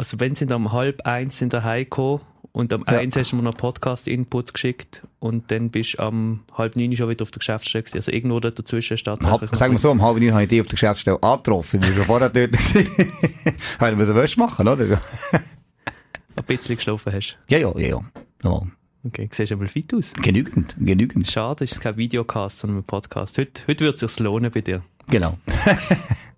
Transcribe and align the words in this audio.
Also 0.00 0.18
wenn 0.18 0.34
sie 0.34 0.46
um 0.46 0.72
halb 0.72 1.02
eins 1.06 1.36
sind 1.36 1.52
daheim 1.52 1.84
gekommen 1.84 2.22
und 2.52 2.72
am 2.72 2.86
ja. 2.88 3.00
eins 3.00 3.16
hast 3.16 3.32
du 3.32 3.36
mir 3.36 3.42
noch 3.42 3.54
Podcast-Inputs 3.54 4.54
geschickt 4.54 5.02
und 5.18 5.50
dann 5.50 5.68
bist 5.68 5.98
du 5.98 6.02
am 6.02 6.40
halb 6.56 6.74
neun 6.74 6.96
schon 6.96 7.10
wieder 7.10 7.22
auf 7.22 7.30
der 7.30 7.40
Geschäftsstelle 7.40 7.82
gewesen. 7.82 7.98
Also 7.98 8.10
irgendwo 8.10 8.40
dort 8.40 8.58
dazwischen 8.58 8.96
steht 8.96 9.22
Halb, 9.26 9.54
Sagen 9.54 9.74
wir 9.74 9.78
so, 9.78 9.90
um 9.90 10.00
halb 10.00 10.18
neun 10.18 10.32
habe 10.32 10.44
ich 10.44 10.48
dich 10.48 10.62
auf 10.62 10.68
der 10.68 10.76
Geschäftsstelle 10.76 11.22
angetroffen. 11.22 11.80
Ich 11.82 11.88
war 11.90 11.96
schon 11.96 12.04
vorher 12.06 12.30
dort. 12.30 12.54
Weil 13.78 13.94
du 13.94 14.14
was 14.14 14.36
machen, 14.38 14.68
oder? 14.68 14.98
Ein 16.34 16.44
bisschen 16.46 16.76
geschlafen 16.76 17.12
hast. 17.12 17.36
Ja, 17.50 17.58
ja, 17.58 17.70
ja, 17.76 17.88
ja. 17.88 18.00
ja. 18.42 18.62
Okay, 19.04 19.28
siehst 19.30 19.52
aber 19.52 19.66
fit 19.66 19.92
aus. 19.92 20.14
Genügend, 20.14 20.76
genügend. 20.80 21.30
Schade, 21.30 21.64
ist 21.64 21.72
es 21.72 21.80
kein 21.80 21.98
Videocast, 21.98 22.60
sondern 22.60 22.78
ein 22.78 22.84
Podcast. 22.84 23.36
Heute, 23.36 23.60
heute 23.66 23.84
wird 23.84 24.02
es 24.02 24.14
sich 24.14 24.18
lohnen 24.18 24.50
bei 24.50 24.62
dir. 24.62 24.82
Genau. 25.10 25.36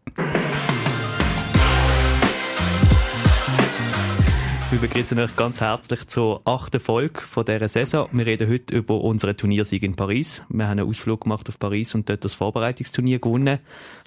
begrüßen 4.82 5.16
euch 5.20 5.36
ganz 5.36 5.60
herzlich 5.60 6.08
zur 6.08 6.42
achten 6.44 6.80
Folge 6.80 7.20
von 7.20 7.44
dieser 7.44 7.68
Saison. 7.68 8.08
Wir 8.10 8.26
reden 8.26 8.50
heute 8.50 8.74
über 8.74 9.00
unseren 9.00 9.36
Turniersieg 9.36 9.84
in 9.84 9.94
Paris. 9.94 10.42
Wir 10.48 10.66
haben 10.66 10.80
einen 10.80 10.88
Ausflug 10.88 11.20
gemacht 11.20 11.48
auf 11.48 11.56
Paris 11.60 11.94
und 11.94 12.08
dort 12.08 12.24
das 12.24 12.34
Vorbereitungsturnier 12.34 13.20
gewonnen. 13.20 13.60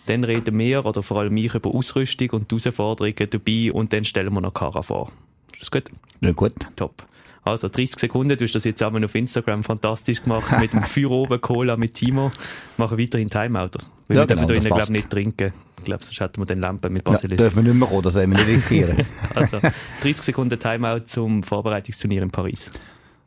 Dann 0.07 0.25
reden 0.25 0.59
wir, 0.59 0.85
oder 0.85 1.01
vor 1.01 1.21
allem 1.21 1.37
ich, 1.37 1.55
über 1.55 1.73
Ausrüstung 1.73 2.31
und 2.31 2.51
die 2.51 2.57
Herausforderungen 2.57 3.29
dabei 3.29 3.71
und 3.71 3.93
dann 3.93 4.03
stellen 4.03 4.33
wir 4.33 4.41
noch 4.41 4.53
Kara 4.53 4.81
vor. 4.81 5.13
Ist 5.53 5.61
das 5.61 5.71
gut? 5.71 5.91
Ja, 6.19 6.33
gut. 6.33 6.51
Top. 6.75 7.05
Also 7.45 7.69
30 7.69 7.97
Sekunden, 7.97 8.35
du 8.35 8.43
hast 8.43 8.55
das 8.55 8.65
jetzt 8.65 8.79
zusammen 8.79 9.05
auf 9.05 9.15
Instagram 9.15 9.63
fantastisch 9.63 10.23
gemacht, 10.23 10.59
mit 10.59 10.73
dem 10.73 10.83
Feuer 10.83 11.11
oben, 11.11 11.39
Cola 11.39 11.77
mit 11.77 11.93
Timo. 11.93 12.31
Machen 12.75 12.97
weiterhin 12.97 13.29
Timeout. 13.29 13.77
Weil 14.09 14.17
ja, 14.17 14.27
wir 14.27 14.35
genau, 14.35 14.47
dürfen 14.47 14.67
da 14.67 14.75
glaube 14.75 14.91
nicht 14.91 15.09
trinken. 15.09 15.53
Ich 15.85 15.87
glaube, 15.87 16.03
sonst 16.03 16.19
hätten 16.19 16.41
wir 16.41 16.47
den 16.47 16.59
Lampen 16.61 16.91
mit 16.91 17.03
Basilisk. 17.03 17.39
Ja, 17.39 17.45
dürfen 17.45 17.63
wir 17.63 17.71
nicht 17.71 17.79
mehr 17.79 17.87
kommen, 17.87 18.01
das 18.01 18.15
wollen 18.15 18.31
wir 18.31 18.37
nicht 18.39 18.47
riskieren. 18.47 19.05
also 19.35 19.59
30 20.01 20.23
Sekunden 20.23 20.59
Timeout 20.59 21.01
zum 21.05 21.43
Vorbereitungsturnier 21.43 22.23
in 22.23 22.31
Paris. 22.31 22.71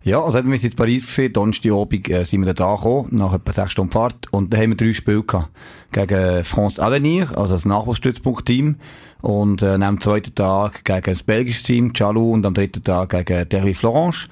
Ja, 0.03 0.21
also 0.21 0.45
wir 0.45 0.59
sind 0.59 0.73
in 0.73 0.77
Paris 0.77 1.07
gesehen, 1.07 1.33
Donnerstagabend 1.33 2.09
äh, 2.09 2.25
sind 2.25 2.45
wir 2.45 2.55
da 2.55 2.75
gekommen, 2.75 3.11
nach 3.13 3.33
etwa 3.33 3.53
sechs 3.53 3.73
Stunden 3.73 3.93
Fahrt, 3.93 4.27
und 4.33 4.53
da 4.53 4.59
haben 4.59 4.71
wir 4.71 4.77
drei 4.77 4.93
Spiele 4.93 5.23
gehabt. 5.23 5.51
Gegen 5.93 6.43
France 6.45 6.83
Avenir, 6.83 7.39
also 7.39 7.55
das 7.55 7.65
Nachwuchsstützpunkt-Team, 7.65 8.77
und 9.21 9.63
äh, 9.63 9.75
am 9.75 10.01
zweiten 10.01 10.35
Tag 10.35 10.85
gegen 10.85 11.03
das 11.03 11.23
belgische 11.23 11.63
Team, 11.63 11.93
Chalou, 11.93 12.33
und 12.33 12.45
am 12.45 12.55
dritten 12.55 12.83
Tag 12.83 13.11
gegen 13.11 13.49
Terry 13.49 13.75
Florence. 13.75 14.27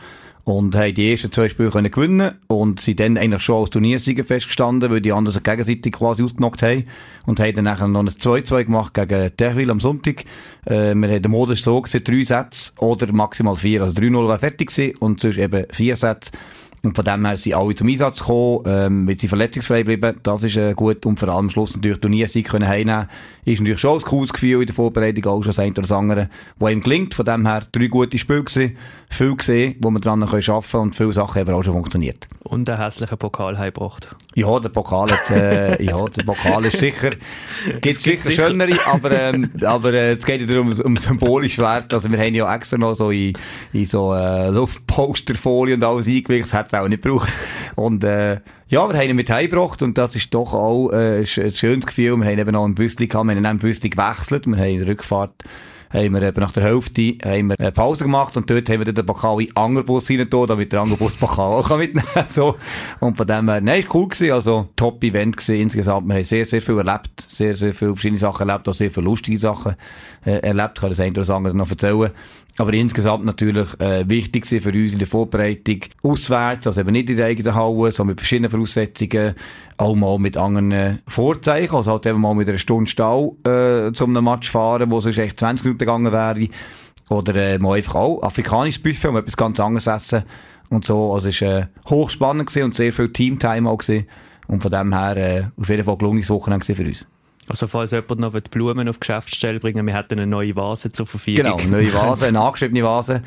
Und 0.49 0.77
haben 0.77 0.95
die 0.95 1.11
ersten 1.11 1.33
zwei 1.33 1.49
Spiele 1.49 1.71
können 1.71 1.91
gewinnen 1.91 2.37
und 2.47 2.79
sind 2.79 3.01
dann 3.01 3.19
eigentlich 3.19 3.43
schon 3.43 3.63
als 3.63 3.71
Turniersieger 3.71 4.23
festgestanden, 4.25 4.93
weil 4.93 5.01
die 5.01 5.11
anderen 5.11 5.43
gegenseitig 5.43 5.93
quasi 5.93 6.23
ausgenockt 6.23 6.63
haben. 6.63 6.85
Und 7.27 7.41
haben 7.41 7.57
dann 7.57 7.65
nachher 7.65 7.89
noch 7.89 7.99
ein 7.99 8.09
2-2 8.09 8.67
gemacht 8.67 8.95
gegen 8.95 9.37
Terwil 9.37 9.73
am 9.73 9.81
Sonntag. 9.81 10.25
Äh, 10.65 10.95
wir 10.95 11.09
haben 11.09 11.23
den 11.23 11.31
Modus 11.33 11.65
so 11.65 11.83
gesehen, 11.83 12.05
drei 12.05 12.23
Sätze 12.23 12.71
oder 12.79 13.13
maximal 13.13 13.57
vier. 13.57 13.83
Also 13.83 14.01
3-0 14.01 14.29
war 14.29 14.39
fertig 14.39 14.69
gewesen 14.69 14.97
und 14.99 15.21
sonst 15.21 15.39
eben 15.39 15.67
vier 15.73 15.97
Sätze. 15.97 16.31
Und 16.87 16.95
von 16.95 17.05
dem 17.05 17.27
her 17.27 17.37
sind 17.37 17.55
alle 17.55 17.75
zum 17.75 17.89
Einsatz 17.89 18.21
gekommen, 18.21 18.63
ähm, 18.65 19.09
weil 19.09 19.19
sie 19.19 19.27
verletzungsfrei 19.27 19.83
bleiben. 19.83 20.21
Das 20.23 20.45
ist 20.45 20.57
äh, 20.57 20.73
gut. 20.73 21.05
Und 21.05 21.19
vor 21.19 21.29
allem 21.29 21.47
am 21.47 21.51
Schluss 21.51 21.75
natürlich 21.75 21.99
Turniersieg 21.99 22.49
können 22.49 22.69
heimnehmen. 22.69 23.09
Ist 23.45 23.61
natürlich 23.61 23.81
schon 23.81 23.99
ein 23.99 24.05
cooles 24.05 24.33
Gefühl 24.33 24.61
in 24.61 24.67
der 24.67 24.75
Vorbereitung, 24.75 25.27
auch 25.27 25.43
schon 25.43 25.49
das 25.49 25.59
eine 25.59 25.73
oder 25.73 25.83
das 25.83 25.91
andere, 25.91 26.31
wo 26.59 26.69
ihm 26.69 26.83
gelingt. 26.83 27.15
Von 27.15 27.25
dem 27.25 27.45
her 27.45 27.63
drei 27.73 27.89
gute 27.89 28.19
Spiele 28.19 28.45
gewesen, 28.45 28.77
viel 29.09 29.35
gesehen, 29.35 29.77
wo 29.81 29.91
wir 29.91 30.01
dran 30.01 30.23
arbeiten 30.23 30.45
können 30.45 30.83
und 30.83 30.95
viele 30.95 31.13
Sachen 31.13 31.41
haben 31.41 31.55
auch 31.55 31.65
schon 31.65 31.73
funktioniert. 31.73 32.29
Und 32.43 32.69
einen 32.69 32.81
hässlichen 32.81 33.19
Pokal 33.19 33.59
heimgebracht. 33.59 34.09
Ja, 34.35 34.59
der 34.61 34.69
Pokal 34.69 35.11
hat, 35.11 35.31
äh, 35.31 35.83
ja, 35.85 36.05
der 36.05 36.25
Pokal 36.25 36.65
ist 36.67 36.79
sicher, 36.79 37.11
gibt 37.81 38.01
sicher, 38.01 38.21
sicher 38.23 38.49
schönere, 38.49 38.75
aber, 38.87 39.11
ähm, 39.11 39.51
aber, 39.65 39.93
äh, 39.93 40.13
es 40.13 40.27
geht 40.27 40.41
ja 40.41 40.47
darum, 40.47 40.73
um 40.73 40.97
symbolisch 40.97 41.59
Wert. 41.59 41.93
Also 41.93 42.11
wir 42.11 42.19
haben 42.19 42.35
ja 42.35 42.53
extra 42.55 42.79
noch 42.79 42.95
so 42.95 43.11
in, 43.11 43.33
in 43.73 43.87
so, 43.87 44.13
äh, 44.13 44.51
Luftposterfolie 44.97 45.75
und 45.75 45.85
alles 45.85 46.07
eingewickelt, 46.07 46.53
das 46.53 46.67
es 46.67 46.75
auch 46.75 46.89
nicht 46.89 47.03
gebraucht. 47.03 47.29
Und, 47.75 48.05
äh, 48.05 48.41
ja, 48.69 48.89
wir 48.89 48.99
haben 48.99 49.11
ihn 49.11 49.17
mit 49.17 49.31
heimgebracht 49.31 49.83
und 49.83 49.99
das 49.99 50.17
ist 50.17 50.33
doch 50.33 50.55
auch, 50.55 50.91
äh, 50.91 51.21
ein 51.21 51.27
schönes 51.27 51.87
Gefühl. 51.87 52.17
Wir 52.17 52.27
haben 52.27 52.39
eben 52.39 52.53
noch 52.53 52.65
ein 52.65 52.75
Büsschen 52.75 53.09
gehabt, 53.09 53.29
wir 53.29 53.37
haben 53.37 53.47
ein 53.47 53.59
Büsschen 53.59 53.91
gewechselt, 53.91 54.47
wir 54.47 54.57
haben 54.57 54.69
in 54.69 54.79
der 54.79 54.89
Rückfahrt 54.89 55.35
haben 55.91 56.15
wir 56.15 56.23
eben 56.23 56.41
nach 56.41 56.53
der 56.53 56.65
Hälfte 56.65 57.17
haben 57.25 57.49
wir 57.49 57.59
eine 57.59 57.73
Pause 57.73 58.05
gemacht 58.05 58.37
und 58.37 58.51
dort 58.51 58.69
haben 58.69 58.85
wir 58.85 58.93
den 58.93 59.07
Pokal 59.07 59.43
in 59.43 59.57
Angerbus 59.57 60.11
rein 60.11 60.27
damit 60.31 60.73
der 60.73 60.81
Angerbus 60.81 61.15
Pokal 61.15 61.53
auch 61.53 61.77
mitnehmen 61.77 62.07
kann. 62.13 62.27
so. 62.29 62.57
Und 63.01 63.17
von 63.17 63.27
dem 63.27 63.49
her, 63.49 63.61
nein, 63.61 63.81
ist 63.81 63.95
cool 63.95 64.09
gewesen, 64.09 64.33
also 64.33 64.69
top 64.77 65.03
Event 65.05 65.37
gewesen 65.37 65.61
insgesamt. 65.63 66.09
Wir 66.09 66.15
haben 66.15 66.25
sehr, 66.25 66.47
sehr 66.47 66.63
viel 66.63 66.79
erlebt, 66.79 67.27
sehr, 67.29 67.57
sehr 67.57 67.75
viele 67.75 67.93
verschiedene 67.93 68.19
Sachen 68.19 68.49
erlebt, 68.49 68.69
auch 68.69 68.75
sehr 68.75 68.91
viele 68.91 69.07
lustige 69.07 69.39
Sachen 69.39 69.77
äh, 70.25 70.39
erlebt. 70.41 70.73
Ich 70.77 70.81
kann 70.81 70.91
das 70.91 71.01
eine 71.01 71.11
oder 71.11 71.21
das 71.23 71.31
andere 71.31 71.57
noch 71.57 71.71
erzählen. 71.71 72.11
Aber 72.59 72.73
insgesamt 72.73 73.25
natürlich 73.25 73.69
äh, 73.81 74.09
wichtig 74.09 74.47
für 74.47 74.73
uns 74.73 74.93
in 74.93 74.99
der 74.99 75.09
Vorbereitung 75.09 75.81
auswärts, 76.03 76.67
also 76.67 76.81
eben 76.81 76.93
nicht 76.93 77.11
in 77.11 77.17
der 77.19 77.27
eigenen 77.27 77.55
Halle, 77.55 77.93
sondern 77.93 78.13
mit 78.13 78.21
verschiedenen 78.21 78.51
Voraussetzungen, 78.51 79.35
auch 79.77 79.95
mal 79.95 80.19
mit 80.19 80.39
anderen 80.39 81.01
Vorzeichen, 81.07 81.77
also 81.77 81.93
halt 81.93 82.07
eben 82.07 82.19
mal 82.19 82.35
mit 82.35 82.49
einer 82.49 82.57
Stunde 82.57 82.91
Stau 82.91 83.37
äh, 83.45 83.93
zu 83.93 84.05
einem 84.05 84.25
Match 84.25 84.51
fahren, 84.51 84.91
wo 84.91 85.01
sonst 85.01 85.19
echt 85.19 85.39
20 85.39 85.67
Minuten 85.67 85.76
gegangen 85.79 86.13
wäre. 86.13 86.49
Oder 87.09 87.35
äh, 87.35 87.59
mal 87.59 87.77
einfach 87.77 87.95
auch 87.95 88.23
afrikanisches 88.23 88.83
Buffet, 88.83 89.09
um 89.09 89.17
etwas 89.17 89.37
ganz 89.37 89.61
anderes 89.61 89.87
essen 89.87 90.25
und 90.71 90.85
so. 90.85 91.15
Also 91.15 91.29
es 91.29 91.41
war 91.41 91.59
äh, 91.59 91.67
hochspannend 91.89 92.49
gewesen 92.49 92.65
und 92.65 92.75
sehr 92.75 92.93
viel 92.93 93.13
Teamtime 93.13 93.69
auch 93.69 93.79
gewesen. 93.79 94.07
Und 94.49 94.63
von 94.63 94.71
dem 94.71 94.93
her 94.93 95.17
äh, 95.17 95.45
auf 95.61 95.69
jeden 95.69 95.85
Fall 95.85 95.97
gelungenes 95.97 96.31
Wochenende 96.31 96.75
für 96.75 96.85
uns. 96.85 97.07
Also 97.49 97.69
falls 97.69 97.93
jemand 97.93 98.19
noch 98.19 98.33
Blumen 98.33 98.89
auf 98.89 98.97
die 98.97 99.01
Geschäftsstelle 99.01 99.61
bringen 99.61 99.87
wir 99.87 99.95
hätten 99.95 100.19
eine 100.19 100.27
neue 100.27 100.57
Vase 100.57 100.91
zur 100.91 101.07
Verfügung. 101.07 101.45
Genau, 101.45 101.57
eine 101.57 101.71
neue 101.71 101.95
Vase, 101.95 102.27
eine 102.27 102.41
angeschriebene 102.41 102.83
Vase. 102.83 103.23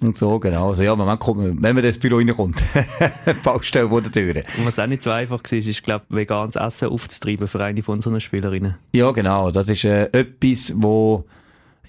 Und 0.00 0.18
so, 0.18 0.40
genau. 0.40 0.70
Also 0.70 0.82
ja, 0.82 0.96
Moment 0.96 1.20
kommt, 1.20 1.62
wenn 1.62 1.74
man 1.74 1.84
das 1.84 1.98
Büro 1.98 2.16
reinkommt, 2.16 2.56
Baustelle 3.44 3.88
vor 3.88 4.02
der 4.02 4.10
Tür. 4.10 4.42
Und 4.58 4.66
was 4.66 4.78
auch 4.78 4.86
nicht 4.86 5.02
so 5.02 5.10
einfach 5.10 5.40
war, 5.42 5.58
ist, 5.58 5.82
glaube 5.84 6.04
veganes 6.08 6.56
Essen 6.56 6.88
aufzutreiben 6.88 7.46
für 7.46 7.62
eine 7.62 7.82
von 7.82 7.96
unseren 7.96 8.20
Spielerinnen. 8.20 8.76
Ja, 8.92 9.12
genau. 9.12 9.52
Das 9.52 9.68
ist 9.68 9.84
äh, 9.84 10.06
etwas, 10.06 10.72
wo 10.74 11.26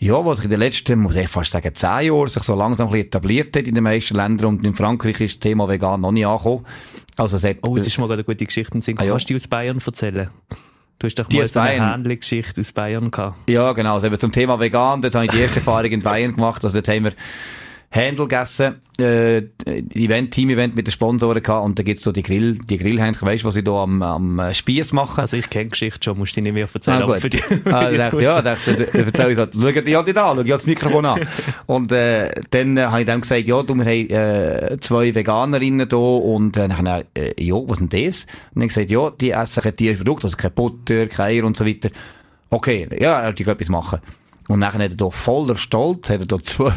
ja, 0.02 0.26
was 0.26 0.40
sich 0.40 0.46
in 0.46 0.50
den 0.50 0.60
letzten, 0.60 1.00
muss 1.00 1.16
ich 1.16 1.28
fast 1.28 1.52
sagen, 1.52 1.76
zehn 1.76 2.08
Jahren 2.08 2.28
sich 2.28 2.42
so 2.42 2.56
langsam 2.56 2.88
ein 2.88 2.92
bisschen 2.92 3.08
etabliert 3.08 3.56
hat 3.56 3.68
in 3.68 3.76
den 3.76 3.84
meisten 3.84 4.16
Ländern 4.16 4.48
und 4.48 4.66
in 4.66 4.74
Frankreich 4.74 5.22
ist 5.22 5.36
das 5.36 5.40
Thema 5.42 5.70
vegan 5.70 6.02
noch 6.02 6.12
nicht 6.12 6.26
angekommen. 6.26 6.66
Also 7.18 7.38
es 7.38 7.44
hat, 7.44 7.58
oh, 7.62 7.78
jetzt 7.78 7.86
ist 7.86 8.00
mal 8.00 8.12
eine 8.12 8.24
gute 8.24 8.44
Geschichte. 8.44 8.80
Ah, 8.80 9.04
ja. 9.04 9.12
Kannst 9.12 9.26
du 9.26 9.34
die 9.34 9.36
aus 9.36 9.48
Bayern 9.48 9.80
erzählen? 9.86 10.32
Du 10.98 11.06
hast 11.06 11.16
doch 11.20 11.28
die 11.28 11.38
mal 11.38 11.48
so 11.48 11.60
eine 11.60 11.94
Hähnchen-Geschichte 11.94 12.62
aus 12.62 12.72
Bayern 12.72 13.12
gehabt. 13.12 13.48
Ja, 13.48 13.74
genau. 13.74 14.00
Also 14.00 14.18
zum 14.18 14.32
Thema 14.32 14.60
vegan, 14.60 15.04
dort 15.04 15.14
habe 15.14 15.26
ich 15.26 15.32
die 15.32 15.40
erste 15.40 15.58
Erfahrung 15.58 15.92
in 15.92 16.02
Bayern 16.02 16.34
gemacht. 16.34 16.64
Also 16.64 16.82
dort 16.82 16.88
haben 16.88 17.04
wir 17.04 17.14
Händel 17.94 18.30
gegessen, 18.30 18.76
äh, 18.98 19.42
Event, 19.66 20.32
Team-Event 20.32 20.78
mit 20.78 20.88
den 20.88 20.92
Sponsoren 20.92 21.44
gehabt 21.44 21.66
und 21.66 21.78
da 21.78 21.84
gibt's 21.84 22.04
so 22.04 22.14
die 22.14 22.24
Grill, 22.24 22.58
die 22.58 22.78
Grillhähnchen, 22.78 23.28
weißt 23.28 23.44
du, 23.44 23.48
was 23.48 23.56
sie 23.56 23.66
da 23.66 23.84
am, 23.84 24.02
am 24.02 24.54
Spieß 24.54 24.94
machen? 24.94 25.20
Also 25.20 25.36
ich 25.36 25.50
kenne 25.50 25.72
Geschichte 25.72 26.00
schon, 26.02 26.18
musst 26.18 26.32
du 26.32 26.36
sie 26.36 26.42
nicht 26.42 26.54
mehr 26.54 26.70
erzählen. 26.74 27.04
Ah, 27.04 27.06
gut. 27.06 27.18
Für 27.18 27.30
die, 27.30 27.42
ah, 27.66 27.92
dachte, 27.92 28.22
ja, 28.22 28.42
dachte, 28.42 28.88
erzähl 28.94 29.32
ich 29.32 29.38
so, 29.38 29.46
schau 29.52 29.72
dir 29.72 29.90
ja 29.90 30.04
nicht 30.04 30.18
an, 30.18 30.38
schau 30.38 30.44
dir 30.44 30.54
das 30.54 30.66
Mikrofon 30.66 31.06
an. 31.06 31.28
Und, 31.66 31.92
äh, 31.92 32.32
dann 32.52 32.78
äh, 32.78 32.84
habe 32.84 33.02
ich 33.02 33.06
dann 33.06 33.20
gesagt, 33.20 33.46
ja, 33.46 33.62
du, 33.62 33.76
wir 33.76 33.84
haben, 33.84 34.10
äh, 34.10 34.78
zwei 34.80 35.14
Veganerinnen 35.14 35.90
da 35.90 35.98
und, 35.98 36.56
äh, 36.56 36.70
dann, 36.70 36.86
äh, 36.86 37.44
ja, 37.44 37.56
was 37.56 37.80
sind 37.80 37.94
das? 37.94 38.26
Und 38.54 38.62
dann 38.62 38.70
gesagt, 38.70 38.90
ja, 38.90 39.10
die 39.10 39.32
essen 39.32 39.64
kein 39.64 39.76
tierisches 39.76 40.06
Produkt, 40.06 40.24
also 40.24 40.38
kein 40.38 40.54
Butter, 40.54 41.08
kein 41.08 41.26
Eier 41.26 41.44
und 41.44 41.58
so 41.58 41.66
weiter. 41.66 41.90
Okay, 42.50 42.88
ja, 43.00 43.32
die 43.34 43.44
können 43.44 43.56
etwas 43.56 43.70
machen. 43.70 44.00
Und 44.52 44.60
dann 44.60 44.74
hat 44.74 44.82
er 44.82 44.90
da 44.90 45.10
voller 45.10 45.56
Stolz, 45.56 46.10
hat 46.10 46.20
er 46.20 46.26
da 46.26 46.38
zwei 46.42 46.74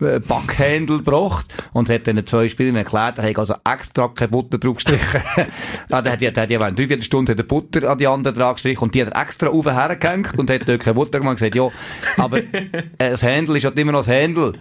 äh, 0.00 0.20
Backhändel 0.20 0.98
gebracht 0.98 1.52
und 1.74 1.90
hat 1.90 2.06
den 2.06 2.24
zwei 2.24 2.48
Spielern 2.48 2.76
erklärt, 2.76 3.18
er 3.18 3.28
hat 3.28 3.38
also 3.38 3.54
extra 3.62 4.08
keine 4.08 4.30
Butter 4.30 4.56
drauf 4.56 4.76
gestrichen. 4.76 5.20
ja, 5.90 6.00
der 6.02 6.12
hat 6.12 6.22
ja, 6.22 6.30
der 6.30 6.44
hat 6.44 6.50
ja 6.50 6.58
während 6.58 6.78
drei 6.78 6.86
Viertelstunden 6.86 7.32
hat 7.32 7.38
der 7.38 7.44
Butter 7.44 7.90
an 7.90 7.98
die 7.98 8.06
anderen 8.06 8.34
dran 8.34 8.54
gestrichen 8.54 8.84
und 8.84 8.94
die 8.94 9.04
hat 9.04 9.12
er 9.12 9.20
extra 9.20 9.48
auf 9.48 9.66
hergehängt 9.66 10.38
und 10.38 10.48
hat 10.48 10.66
dort 10.66 10.80
keine 10.80 10.94
Butter 10.94 11.18
gemacht 11.18 11.42
und 11.42 11.50
gesagt, 11.50 11.54
ja, 11.54 11.68
aber 12.16 12.40
das 12.96 13.22
Händel 13.22 13.56
ist 13.56 13.66
halt 13.66 13.78
immer 13.78 13.92
noch 13.92 14.00
das 14.00 14.08
Händel. 14.08 14.54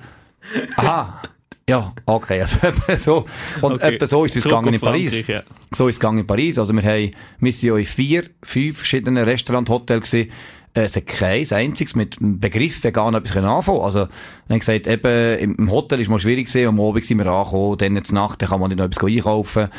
Aha. 0.75 1.22
Ja, 1.69 1.94
okay, 2.06 2.42
also 2.42 2.57
so. 2.98 3.25
Und 3.62 3.75
okay. 3.75 3.95
etwa 3.95 4.06
so 4.06 4.25
ist 4.25 4.36
es 4.36 4.44
gegangen 4.44 4.74
in 4.74 4.81
Paris. 4.81 5.25
Ja. 5.25 5.44
So 5.74 5.88
ist 5.88 5.95
es 5.95 6.00
gegangen 6.01 6.18
in 6.18 6.28
Paris. 6.28 6.60
Also 6.60 6.74
wir 6.74 6.84
haben, 6.84 7.12
wir 7.40 7.51
sind 7.54 7.69
ja 7.69 7.78
in 7.78 7.86
vier, 7.86 8.24
fünf 8.44 8.80
verschiedenen 8.80 9.24
Restaurant, 9.24 9.69
Hotels 9.69 10.01
gesehen 10.01 10.30
äh, 10.30 10.34
es 10.74 10.96
hat 10.96 11.06
kein 11.06 11.52
einziges 11.52 11.96
mit 11.96 12.20
dem 12.20 12.40
Begriff 12.40 12.84
vegan 12.84 13.14
etwas 13.14 13.38
anfangen 13.38 13.81
Also, 13.81 14.08
dann 14.48 14.60
gesagt, 14.60 14.88
eben, 14.88 15.58
im 15.58 15.72
Hotel 15.72 16.00
ist 16.00 16.10
mal 16.10 16.20
schwierig 16.20 16.48
gewesen, 16.48 16.68
am 16.68 16.81
Abend 16.81 17.06
sind 17.06 17.20
wir 17.20 17.28
angekommen, 17.28 17.78
dann 17.78 17.96
der 17.96 18.04
Nacht, 18.14 18.42
dann 18.42 18.50
kann 18.50 18.60
man 18.60 18.70
nicht 18.70 18.80
noch 18.80 18.86
etwas 18.86 19.04
einkaufen. 19.04 19.70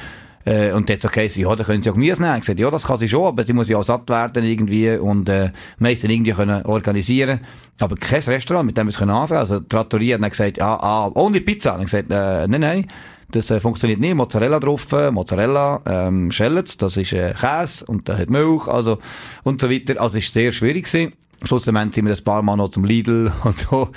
Äh, 0.46 0.72
und 0.72 0.90
jetzt 0.90 1.04
okay, 1.04 1.26
ja, 1.34 1.56
da 1.56 1.64
können 1.64 1.82
sie 1.82 1.90
auch 1.90 1.94
Gemüse 1.94 2.20
nehmen. 2.20 2.34
Ich 2.34 2.40
gesagt, 2.42 2.60
ja, 2.60 2.70
das 2.70 2.84
kann 2.84 2.98
sie 2.98 3.08
schon, 3.08 3.24
aber 3.24 3.44
die 3.44 3.54
muss 3.54 3.68
ja 3.68 3.78
auch 3.78 3.84
satt 3.84 4.08
werden 4.10 4.44
irgendwie 4.44 4.90
und 4.90 5.28
äh, 5.28 5.50
meistens 5.78 6.10
irgendwie 6.10 6.32
können 6.32 6.62
organisieren. 6.66 7.40
Aber 7.80 7.96
kein 7.96 8.20
Restaurant, 8.20 8.66
mit 8.66 8.76
dem 8.76 8.86
wir 8.86 8.90
es 8.90 8.98
können 8.98 9.10
anfangen. 9.10 9.40
Also 9.40 9.60
Trattoria 9.60 10.16
hat 10.16 10.22
dann 10.22 10.30
gesagt, 10.30 10.60
ah, 10.60 10.76
ah, 10.76 11.10
ohne 11.14 11.40
Pizza. 11.40 11.78
Ich 11.78 11.86
gesagt, 11.86 12.10
äh, 12.10 12.46
nein, 12.46 12.60
nein. 12.60 12.86
Das 13.34 13.50
äh, 13.50 13.58
funktioniert 13.58 13.98
nicht. 13.98 14.14
Mozzarella 14.14 14.60
drauf, 14.60 14.86
Mozzarella, 15.10 15.82
ähm, 15.86 16.30
Schellets, 16.30 16.76
das 16.76 16.96
ist 16.96 17.12
äh, 17.12 17.34
Käse 17.34 17.84
und 17.84 18.08
da 18.08 18.16
hat 18.16 18.30
Milch, 18.30 18.68
also 18.68 18.98
und 19.42 19.60
so 19.60 19.68
weiter. 19.68 20.00
Also 20.00 20.18
ist 20.18 20.32
sehr 20.32 20.52
schwierig 20.52 20.84
gewesen. 20.84 21.14
Schlussendlich 21.42 21.94
sind 21.96 22.06
wir 22.06 22.14
ein 22.14 22.24
paar 22.24 22.42
Mal 22.42 22.56
noch 22.56 22.70
zum 22.70 22.84
Lidl 22.84 23.32
und 23.44 23.58
so. 23.58 23.88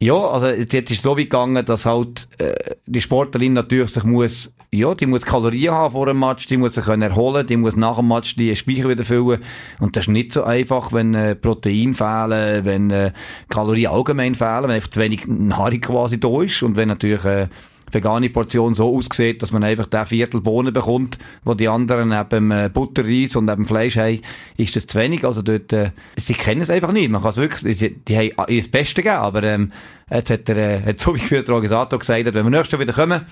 Ja, 0.00 0.16
also 0.16 0.48
jetzt, 0.48 0.72
jetzt 0.72 0.90
ist 0.90 0.98
es 0.98 1.02
so 1.04 1.12
weit 1.12 1.24
gegangen, 1.24 1.64
dass 1.64 1.86
halt 1.86 2.26
äh, 2.38 2.74
die 2.86 3.00
Sportlerin 3.00 3.52
natürlich 3.52 3.90
sich 3.90 4.02
muss, 4.02 4.52
ja, 4.72 4.92
die 4.94 5.06
muss 5.06 5.24
Kalorien 5.24 5.72
haben 5.72 5.92
vor 5.92 6.06
dem 6.06 6.18
Match, 6.18 6.46
die 6.46 6.56
muss 6.56 6.74
sich 6.74 6.84
können 6.84 7.02
erholen, 7.02 7.46
die 7.46 7.56
muss 7.56 7.76
nach 7.76 7.98
dem 7.98 8.08
Match 8.08 8.34
die 8.34 8.54
Speicher 8.56 8.88
wieder 8.88 9.04
füllen 9.04 9.42
und 9.78 9.96
das 9.96 10.04
ist 10.04 10.08
nicht 10.08 10.32
so 10.32 10.42
einfach, 10.44 10.92
wenn 10.92 11.14
äh, 11.14 11.36
Protein 11.36 11.94
fehlen, 11.94 12.64
wenn 12.64 12.90
äh, 12.90 13.12
Kalorien 13.50 13.92
allgemein 13.92 14.34
fehlen, 14.34 14.64
wenn 14.64 14.70
einfach 14.70 14.90
zu 14.90 15.00
wenig 15.00 15.26
Nahrung 15.26 15.80
quasi 15.80 16.18
da 16.18 16.42
ist 16.42 16.62
und 16.62 16.76
wenn 16.76 16.88
natürlich 16.88 17.24
äh, 17.24 17.48
vegane 17.92 18.30
Portion 18.30 18.74
so 18.74 18.96
aussieht, 18.96 19.42
dass 19.42 19.52
man 19.52 19.64
einfach 19.64 19.86
den 19.86 20.06
Viertel 20.06 20.40
Bohnen 20.40 20.72
bekommt, 20.72 21.18
wo 21.44 21.54
die 21.54 21.68
anderen 21.68 22.10
neben 22.10 22.50
äh, 22.50 22.70
Butterreis 22.72 23.36
und 23.36 23.46
neben 23.46 23.66
Fleisch 23.66 23.96
haben, 23.96 24.20
ist 24.56 24.76
das 24.76 24.86
zu 24.86 24.98
wenig. 24.98 25.24
Also 25.24 25.42
dort, 25.42 25.72
äh, 25.72 25.90
sie 26.16 26.34
kennen 26.34 26.62
es 26.62 26.70
einfach 26.70 26.92
nicht. 26.92 27.10
Man 27.10 27.22
kann 27.22 27.30
es 27.30 27.36
wirklich, 27.36 27.78
die, 27.78 27.94
die 27.96 28.16
haben 28.16 28.30
ihr 28.48 28.62
Beste 28.70 29.02
gegeben, 29.02 29.20
aber 29.20 29.42
ähm, 29.42 29.72
jetzt 30.10 30.30
hat, 30.30 30.48
er, 30.48 30.56
äh, 30.56 30.82
hat 30.82 31.00
so 31.00 31.14
wie 31.14 31.20
für 31.20 31.42
der 31.42 31.54
Organisator 31.54 31.98
gesagt, 31.98 32.26
wenn 32.26 32.44
wir 32.44 32.50
nächstes 32.50 32.72
Jahr 32.72 32.80
wieder 32.80 32.92
kommen, 32.92 33.26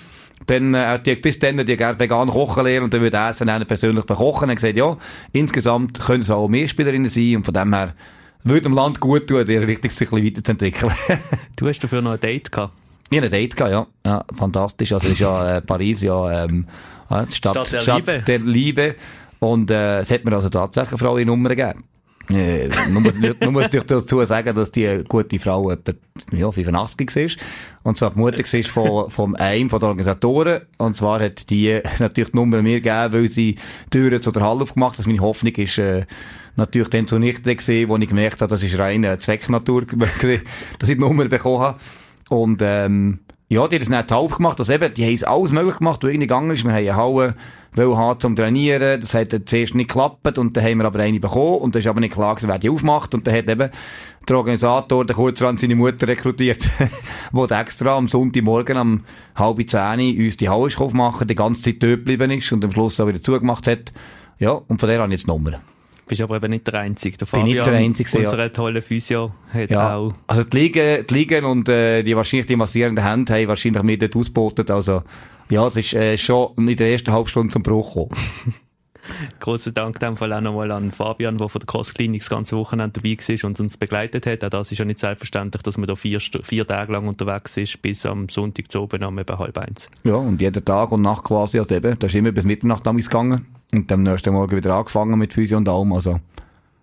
dann, 0.46 0.74
äh, 0.74 1.00
die, 1.00 1.16
bis 1.16 1.38
dann, 1.38 1.64
die 1.64 1.76
gerne 1.76 1.98
vegan 1.98 2.28
kochen 2.28 2.64
lernen 2.64 2.84
und 2.84 2.94
dann 2.94 3.00
würde 3.00 3.16
er 3.16 3.32
dann 3.32 3.66
persönlich 3.66 4.04
bekochen. 4.04 4.48
Er 4.48 4.52
hat 4.52 4.56
gesagt, 4.56 4.76
ja, 4.76 4.96
insgesamt 5.32 6.00
können 6.00 6.22
es 6.22 6.30
auch 6.30 6.48
mehr 6.48 6.68
Spielerinnen 6.68 7.10
sein 7.10 7.36
und 7.36 7.44
von 7.44 7.54
dem 7.54 7.74
her 7.74 7.94
würde 8.44 8.62
dem 8.62 8.74
Land 8.74 9.00
gut 9.00 9.26
tun, 9.26 9.44
die 9.44 9.56
Richtung 9.56 9.90
sich 9.90 10.12
ein 10.12 10.22
bisschen 10.22 10.26
weiterzuentwickeln. 10.26 10.92
du 11.56 11.68
hast 11.68 11.80
dafür 11.80 12.02
noch 12.02 12.12
ein 12.12 12.20
Date 12.20 12.52
gehabt? 12.52 12.72
Ich 13.10 13.16
hatte 13.16 13.26
ein 13.26 13.30
Date 13.30 13.56
gehabt, 13.56 13.72
ja. 13.72 13.86
ja. 14.04 14.24
Fantastisch. 14.36 14.92
Also 14.92 15.08
ist 15.08 15.18
ja 15.18 15.56
äh, 15.56 15.60
Paris 15.62 16.02
ja 16.02 16.44
ähm, 16.44 16.66
Stadt, 17.08 17.32
Stadt, 17.32 17.72
der, 17.72 17.80
Stadt 17.80 17.96
Liebe. 17.96 18.22
der 18.26 18.38
Liebe. 18.40 18.94
Und 19.38 19.70
äh, 19.70 20.00
es 20.00 20.10
hat 20.10 20.24
mir 20.24 20.34
also 20.34 20.48
tatsächlich 20.48 20.92
eine 20.92 20.98
Frau 20.98 21.16
in 21.16 21.28
Nummer 21.28 21.50
gegeben. 21.50 21.84
Äh, 22.30 22.68
man, 22.90 23.02
muss, 23.02 23.14
man 23.40 23.52
muss 23.52 23.70
dazu 23.70 24.24
sagen, 24.26 24.54
dass 24.54 24.70
die 24.70 25.02
gute 25.08 25.38
Frau 25.38 25.70
etwa 25.70 25.92
ja, 26.32 26.52
85 26.52 27.16
war. 27.16 27.44
Und 27.84 27.96
zwar 27.96 28.10
die 28.10 28.18
Mutter 28.18 28.42
war 28.42 28.62
von, 28.64 29.10
von 29.10 29.36
einem 29.36 29.70
von 29.70 29.80
den 29.80 29.88
Organisatoren. 29.88 30.62
Und 30.76 30.96
zwar 30.96 31.20
hat 31.20 31.48
die 31.48 31.80
natürlich 31.98 32.30
die 32.30 32.36
Nummer 32.36 32.60
mir 32.60 32.80
gegeben, 32.80 33.12
weil 33.14 33.30
sie 33.30 33.54
Türen 33.90 34.20
zu 34.20 34.30
der 34.30 34.42
Halle 34.42 34.62
aufgemacht 34.62 34.92
hat. 34.92 34.98
Also 34.98 35.10
meine 35.10 35.22
Hoffnung 35.22 35.54
ist, 35.54 35.78
äh, 35.78 36.04
natürlich 36.58 36.88
dann 36.88 37.06
zunichte 37.06 37.56
gesehen, 37.56 37.88
wo 37.88 37.96
ich 37.96 38.08
gemerkt 38.08 38.42
habe, 38.42 38.50
das 38.50 38.62
ist 38.62 38.78
reine 38.78 39.16
Zwecknatur, 39.18 39.86
dass 39.86 40.88
ich 40.88 40.96
die 40.96 40.96
Nummer 40.96 41.24
bekommen 41.26 41.60
habe. 41.60 41.78
Und, 42.28 42.60
ähm, 42.62 43.20
ja, 43.50 43.66
die 43.66 43.76
haben 43.76 43.82
es 43.82 43.88
nicht 43.88 44.12
aufgemacht. 44.12 44.58
Also 44.58 44.72
eben, 44.72 44.92
die 44.92 45.04
haben 45.06 45.14
es 45.14 45.24
alles 45.24 45.52
möglich 45.52 45.78
gemacht, 45.78 46.02
was 46.02 46.10
irgendwie 46.10 46.26
gegangen 46.26 46.50
ist. 46.50 46.64
Wir 46.64 46.72
haben 46.72 46.78
eine 46.78 46.96
Halle 46.96 47.34
haben 47.96 48.20
zum 48.20 48.36
Trainieren. 48.36 49.00
Das 49.00 49.14
hat 49.14 49.30
zuerst 49.46 49.74
nicht 49.74 49.88
geklappt. 49.88 50.36
Und 50.36 50.54
dann 50.56 50.64
haben 50.64 50.78
wir 50.78 50.84
aber 50.84 50.98
eine 50.98 51.18
bekommen. 51.18 51.58
Und 51.60 51.74
dann 51.74 51.80
ist 51.80 51.86
aber 51.86 52.00
nicht 52.00 52.12
klar 52.12 52.34
gewesen, 52.34 52.50
wer 52.50 52.58
die 52.58 52.68
aufmacht. 52.68 53.14
Und 53.14 53.26
dann 53.26 53.34
hat 53.34 53.48
eben 53.48 53.70
der 54.28 54.36
Organisator, 54.36 55.06
der 55.06 55.16
kurzerhand 55.16 55.60
seine 55.60 55.76
Mutter 55.76 56.06
rekrutiert, 56.06 56.60
die 57.32 57.54
extra 57.54 57.96
am 57.96 58.08
Sonntagmorgen 58.08 58.76
um 58.76 59.04
halb 59.34 59.66
zehn 59.68 60.22
uns 60.22 60.36
die 60.36 60.50
Halle 60.50 60.68
aufmachen, 60.76 61.26
die 61.26 61.34
ganze 61.34 61.62
Zeit 61.62 61.82
dort 61.82 62.04
geblieben 62.04 62.30
ist 62.30 62.52
und 62.52 62.62
am 62.62 62.72
Schluss 62.72 63.00
auch 63.00 63.08
wieder 63.08 63.22
zugemacht 63.22 63.66
hat. 63.66 63.94
Ja, 64.38 64.50
und 64.50 64.78
von 64.78 64.88
der 64.90 65.02
ich 65.06 65.10
jetzt 65.12 65.26
Nummer. 65.26 65.60
Bist 66.08 66.20
aber 66.20 66.36
eben 66.36 66.50
nicht 66.50 66.66
der 66.66 66.74
Einzige. 66.74 67.16
Der 67.16 67.26
Fabian, 67.26 67.46
Bin 67.46 67.54
nicht 67.54 67.66
der 67.66 67.74
Einzige, 67.74 68.18
unser 68.18 68.38
ja. 68.38 68.48
toller 68.48 68.82
Physio, 68.82 69.32
hat 69.52 69.70
ja. 69.70 69.96
auch... 69.96 70.14
Also 70.26 70.44
die 70.44 70.56
Ligen, 70.56 71.06
die 71.06 71.14
Ligen 71.14 71.44
und 71.44 71.68
äh, 71.68 72.02
die 72.02 72.16
wahrscheinlich 72.16 72.46
die 72.46 72.56
massierenden 72.56 73.04
Hände 73.04 73.32
haben 73.34 73.48
wahrscheinlich 73.48 73.82
mir 73.82 73.98
dort 73.98 74.16
ausgebotet. 74.16 74.70
Also 74.70 75.02
ja, 75.50 75.66
es 75.68 75.76
ist 75.76 75.94
äh, 75.94 76.18
schon 76.18 76.52
in 76.56 76.76
der 76.76 76.90
ersten 76.90 77.12
Halbstunde 77.12 77.52
zum 77.52 77.62
Bruch 77.62 77.94
gekommen. 77.94 78.10
Großen 79.40 79.72
Dank 79.72 79.98
dem 80.00 80.16
Fall 80.16 80.32
auch 80.32 80.40
nochmal 80.40 80.70
an 80.70 80.90
Fabian, 80.90 81.38
der 81.38 81.48
von 81.48 81.60
der 81.60 81.66
Cross 81.66 81.94
Clinic 81.94 82.20
das 82.20 82.30
ganze 82.30 82.56
Wochenende 82.56 83.00
dabei 83.00 83.16
war 83.18 83.48
und 83.48 83.60
uns 83.60 83.76
begleitet 83.76 84.26
hat. 84.26 84.44
Auch 84.44 84.50
das 84.50 84.72
ist 84.72 84.78
ja 84.78 84.84
nicht 84.84 84.98
selbstverständlich, 84.98 85.62
dass 85.62 85.78
man 85.78 85.86
da 85.86 85.96
vier, 85.96 86.20
vier 86.20 86.66
Tage 86.66 86.92
lang 86.92 87.08
unterwegs 87.08 87.56
ist, 87.56 87.80
bis 87.80 88.04
am 88.04 88.28
Sonntag 88.28 88.70
zu 88.70 88.82
oben 88.82 89.02
um 89.04 89.18
halb 89.18 89.58
eins. 89.58 89.90
Ja, 90.04 90.14
und 90.14 90.40
jeden 90.40 90.64
Tag 90.64 90.92
und 90.92 91.02
Nacht 91.02 91.24
quasi, 91.24 91.58
also 91.58 91.74
eben, 91.74 91.98
da 91.98 92.06
ist 92.06 92.14
immer 92.14 92.32
bis 92.32 92.44
Mitternacht 92.44 92.86
damals 92.86 93.08
gegangen. 93.08 93.46
Und 93.72 93.92
am 93.92 94.02
nächsten 94.02 94.32
Morgen 94.32 94.56
wieder 94.56 94.74
angefangen 94.74 95.18
mit 95.18 95.34
Physio 95.34 95.58
und 95.58 95.68
allem, 95.68 95.92
also 95.92 96.20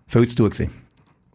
viel 0.06 0.28
zu 0.28 0.36
tun 0.36 0.50
gewesen. 0.50 0.86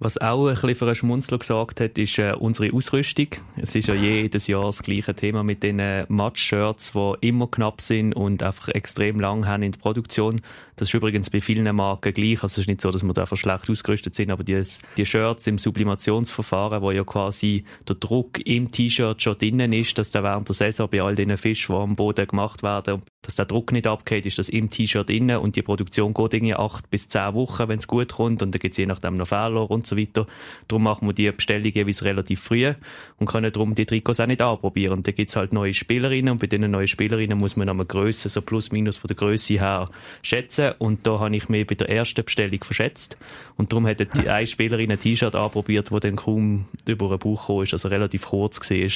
Was 0.04 0.18
auch 0.18 0.48
ein 0.48 0.56
bisschen 0.56 0.74
für 0.74 0.86
einen 0.86 0.96
Schmunzler 0.96 1.38
gesagt 1.38 1.80
hat, 1.80 1.96
ist 2.00 2.18
äh, 2.18 2.34
unsere 2.34 2.74
Ausrüstung. 2.74 3.28
Es 3.56 3.76
ist 3.76 3.88
ja 3.88 3.94
jedes 3.94 4.48
Jahr 4.48 4.66
das 4.66 4.82
gleiche 4.82 5.14
Thema 5.14 5.44
mit 5.44 5.62
den 5.62 5.76
Match-Shirts, 6.08 6.94
die 6.94 7.28
immer 7.28 7.46
knapp 7.46 7.82
sind 7.82 8.16
und 8.16 8.42
einfach 8.42 8.70
extrem 8.70 9.20
lang 9.20 9.46
haben 9.46 9.62
in 9.62 9.74
der 9.74 9.80
Produktion. 9.80 10.42
Das 10.76 10.88
ist 10.88 10.96
übrigens 10.96 11.30
bei 11.30 11.40
vielen 11.40 11.76
Marken 11.76 12.16
gleich. 12.16 12.42
Also 12.42 12.54
es 12.54 12.58
ist 12.58 12.68
nicht 12.68 12.82
so, 12.82 12.90
dass 12.90 13.04
wir 13.04 13.14
da 13.14 13.22
einfach 13.22 13.38
schlecht 13.38 13.70
ausgerüstet 13.70 14.16
sind, 14.16 14.32
aber 14.32 14.44
die, 14.44 14.60
die 14.98 15.06
Shirts 15.06 15.46
im 15.46 15.60
Sublimationsverfahren, 15.60 16.82
wo 16.82 16.90
ja 16.90 17.04
quasi 17.04 17.64
der 17.88 17.98
Druck 17.98 18.44
im 18.44 18.72
T-Shirt 18.72 19.22
schon 19.22 19.38
drinnen 19.38 19.72
ist, 19.72 20.00
dass 20.00 20.10
der 20.10 20.24
während 20.24 20.50
der 20.50 20.56
Saison 20.56 20.90
bei 20.90 21.04
all 21.04 21.14
den 21.14 21.38
Fischen, 21.38 21.76
die 21.76 21.80
am 21.80 21.96
Boden 21.96 22.26
gemacht 22.26 22.64
werden, 22.64 23.04
dass 23.24 23.36
der 23.36 23.46
Druck 23.46 23.72
nicht 23.72 23.86
abgeht, 23.86 24.26
ist 24.26 24.40
das 24.40 24.50
im 24.50 24.70
T-Shirt 24.70 25.08
drinnen 25.08 25.38
und 25.38 25.56
die 25.56 25.62
Produktion 25.62 26.14
geht 26.14 26.34
irgendwie 26.34 26.56
acht 26.56 26.90
bis 26.90 27.08
zehn 27.08 27.34
Wochen, 27.34 27.70
wenn 27.70 27.78
es 27.78 27.88
gut 27.88 28.14
kommt 28.14 28.42
und 28.42 28.54
dann 28.54 28.60
gibt 28.60 28.74
es 28.74 28.78
je 28.78 28.88
nachdem 28.88 29.16
noch 29.16 29.28
Fehler 29.28 29.70
und 29.70 29.86
so 29.86 29.96
weiter. 29.96 30.26
Darum 30.68 30.84
machen 30.84 31.08
wir 31.08 31.14
die 31.14 31.32
Bestellung 31.32 31.72
jeweils 31.72 32.04
relativ 32.04 32.42
früh 32.42 32.74
und 33.18 33.28
können 33.28 33.52
darum 33.52 33.76
die 33.76 33.86
Trikots 33.86 34.20
auch 34.20 34.26
nicht 34.26 34.42
anprobieren. 34.42 34.94
Und 34.94 35.08
dann 35.08 35.14
gibt 35.14 35.30
es 35.30 35.36
halt 35.36 35.54
neue 35.54 35.74
Spielerinnen 35.74 36.32
und 36.32 36.40
bei 36.40 36.48
diesen 36.48 36.72
neuen 36.72 36.88
Spielerinnen 36.88 37.38
muss 37.38 37.56
man 37.56 37.70
eine 37.70 37.86
Größe, 37.86 38.28
so 38.30 38.42
plus 38.42 38.72
minus 38.72 38.98
von 38.98 39.08
der 39.08 39.18
Größe 39.18 39.54
her 39.54 39.90
schätzen 40.24 40.74
und 40.80 41.06
da 41.06 41.20
habe 41.20 41.36
ich 41.36 41.48
mich 41.48 41.68
bei 41.68 41.76
der 41.76 41.90
ersten 41.90 42.24
Bestellung 42.24 42.64
verschätzt 42.64 43.18
und 43.56 43.72
darum 43.72 43.86
hat 43.86 44.00
die 44.00 44.06
eine 44.30 44.48
Spielerin 44.48 44.92
ein 44.92 45.00
T-Shirt 45.00 45.36
anprobiert, 45.36 45.92
wo 45.92 46.00
dann 46.00 46.16
kaum 46.16 46.66
über 46.86 47.10
einen 47.10 47.20
Bauch 47.20 47.42
gekommen 47.42 47.64
ist, 47.64 47.74
also 47.74 47.90
relativ 47.90 48.26
kurz 48.26 48.60
war. 48.60 48.90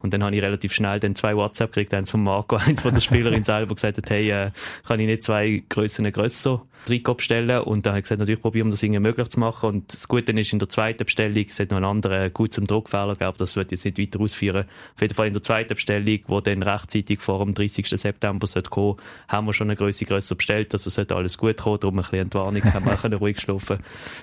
Und 0.00 0.12
dann 0.12 0.22
habe 0.22 0.36
ich 0.36 0.42
relativ 0.42 0.74
schnell 0.74 1.00
dann 1.00 1.14
zwei 1.14 1.36
WhatsApp 1.36 1.72
gekriegt, 1.72 1.94
eins 1.94 2.10
von 2.10 2.22
Marco, 2.22 2.56
eins 2.66 2.82
von 2.82 2.92
der 2.92 3.00
Spielerin 3.00 3.44
selber, 3.44 3.69
gesagt 3.74 3.98
hat, 3.98 4.10
hey, 4.10 4.30
äh, 4.30 4.50
kann 4.86 5.00
ich 5.00 5.06
nicht 5.06 5.24
zwei 5.24 5.62
Grössen 5.68 6.10
grösser 6.12 6.62
Trikot 6.86 7.14
bestellen 7.14 7.62
und 7.62 7.84
dann 7.84 7.92
habe 7.92 7.98
ich 7.98 8.04
gesagt, 8.04 8.20
natürlich 8.20 8.40
probieren 8.40 8.68
wir 8.68 8.70
das 8.72 8.82
irgendwie 8.82 9.00
möglich 9.00 9.28
zu 9.28 9.38
machen 9.38 9.68
und 9.68 9.92
das 9.92 10.08
Gute 10.08 10.32
ist 10.32 10.52
in 10.52 10.58
der 10.58 10.68
zweiten 10.68 11.04
Bestellung, 11.04 11.44
es 11.48 11.60
hat 11.60 11.70
noch 11.70 11.76
einen 11.76 11.84
anderen 11.84 12.32
gut 12.32 12.54
zum 12.54 12.66
Druckfehler 12.66 13.14
gegeben, 13.14 13.34
das 13.36 13.56
wird 13.56 13.70
jetzt 13.70 13.84
nicht 13.84 13.98
weiter 13.98 14.20
ausführen. 14.20 14.64
Auf 14.94 15.02
jeden 15.02 15.14
Fall 15.14 15.26
in 15.26 15.32
der 15.32 15.42
zweiten 15.42 15.74
Bestellung, 15.74 16.20
wo 16.26 16.40
dann 16.40 16.62
rechtzeitig 16.62 17.20
vor 17.20 17.44
dem 17.44 17.54
30. 17.54 17.86
September 17.86 18.46
sollte 18.46 18.70
kommen, 18.70 18.96
haben 19.28 19.46
wir 19.46 19.52
schon 19.52 19.68
eine 19.68 19.76
Größe 19.76 20.06
grösser 20.06 20.34
bestellt, 20.34 20.72
also 20.72 20.88
sollte 20.88 21.14
alles 21.14 21.36
gut 21.36 21.58
kommen, 21.58 21.80
darum 21.80 21.98
ein 21.98 22.02
bisschen 22.02 22.20
Entwarnung, 22.20 22.64
haben 22.64 22.86
wir 22.86 22.96
können 22.96 23.18
ruhig 23.18 23.40
schlafen. 23.40 23.78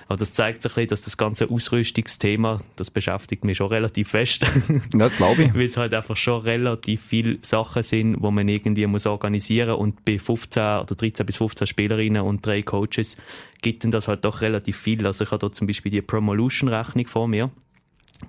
Aber 0.08 0.16
das 0.16 0.32
zeigt 0.32 0.62
sich 0.62 0.72
ein 0.72 0.74
bisschen, 0.74 0.88
dass 0.88 1.02
das 1.02 1.16
ganze 1.16 1.48
Ausrüstungsthema, 1.48 2.58
das 2.76 2.90
beschäftigt 2.90 3.44
mich 3.44 3.58
schon 3.58 3.68
relativ 3.68 4.10
fest. 4.10 4.44
das 4.92 5.16
glaube 5.16 5.44
ich. 5.44 5.54
Weil 5.58 5.66
es 5.66 5.76
halt 5.76 5.94
einfach 5.94 6.16
schon 6.16 6.42
relativ 6.42 7.02
viele 7.02 7.38
Sachen 7.42 7.82
sind, 7.82 8.14
die 8.14 8.30
man 8.30 8.48
irgendwie 8.48 8.86
muss 8.86 9.06
organisieren 9.06 9.37
und 9.76 10.04
bei 10.04 10.18
15 10.18 10.62
oder 10.62 10.94
13 10.94 11.26
bis 11.26 11.36
15 11.36 11.66
Spielerinnen 11.66 12.22
und 12.22 12.44
drei 12.44 12.62
Coaches 12.62 13.16
gibt 13.62 13.84
denn 13.84 13.90
das 13.90 14.08
halt 14.08 14.24
doch 14.24 14.40
relativ 14.40 14.76
viel. 14.76 15.06
Also 15.06 15.24
ich 15.24 15.30
habe 15.30 15.46
da 15.46 15.52
zum 15.52 15.66
Beispiel 15.66 15.90
die 15.90 16.02
Promolution-Rechnung 16.02 17.06
vor 17.06 17.28
mir. 17.28 17.50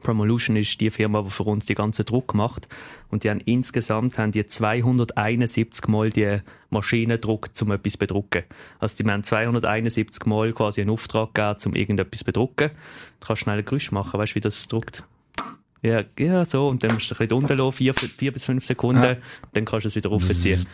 Promolution 0.04 0.56
ist 0.56 0.80
die 0.80 0.92
Firma, 0.92 1.24
die 1.24 1.30
für 1.30 1.44
uns 1.44 1.66
die 1.66 1.76
ganze 1.76 2.04
Druck 2.04 2.34
macht. 2.34 2.68
Und 3.10 3.24
die 3.24 3.30
haben 3.30 3.42
insgesamt 3.42 4.18
haben 4.18 4.32
die 4.32 4.46
271 4.46 5.88
Mal 5.88 6.10
die 6.10 6.40
Maschinendruck 6.70 7.56
zum 7.56 7.72
etwas 7.72 7.98
bedrucken. 7.98 8.44
Also 8.80 9.04
die 9.04 9.10
haben 9.10 9.24
271 9.24 10.26
Mal 10.26 10.54
quasi 10.54 10.82
einen 10.82 10.92
Auftrag 10.92 11.34
gegeben, 11.34 11.60
um 11.66 11.76
irgendetwas 11.76 12.24
bedrucken. 12.24 12.70
Du 13.20 13.28
kannst 13.28 13.42
schnell 13.42 13.58
ein 13.58 13.66
Geräusch 13.66 13.92
machen, 13.92 14.20
weißt 14.20 14.34
du, 14.34 14.36
wie 14.36 14.42
das 14.42 14.68
druckt? 14.68 15.04
Ja, 15.82 16.02
ja, 16.18 16.44
so. 16.44 16.68
Und 16.68 16.84
dann 16.84 16.94
musst 16.94 17.10
du 17.10 17.16
ein 17.16 17.20
bisschen 17.20 17.32
runterlassen, 17.32 17.72
vier, 17.72 17.94
vier 17.94 18.32
bis 18.34 18.46
fünf 18.46 18.66
Sekunden. 18.66 19.04
Ja. 19.04 19.18
Dann 19.54 19.66
kannst 19.66 19.86
du 19.86 19.88
es 19.88 19.96
wieder 19.96 20.10
raufziehen. 20.10 20.66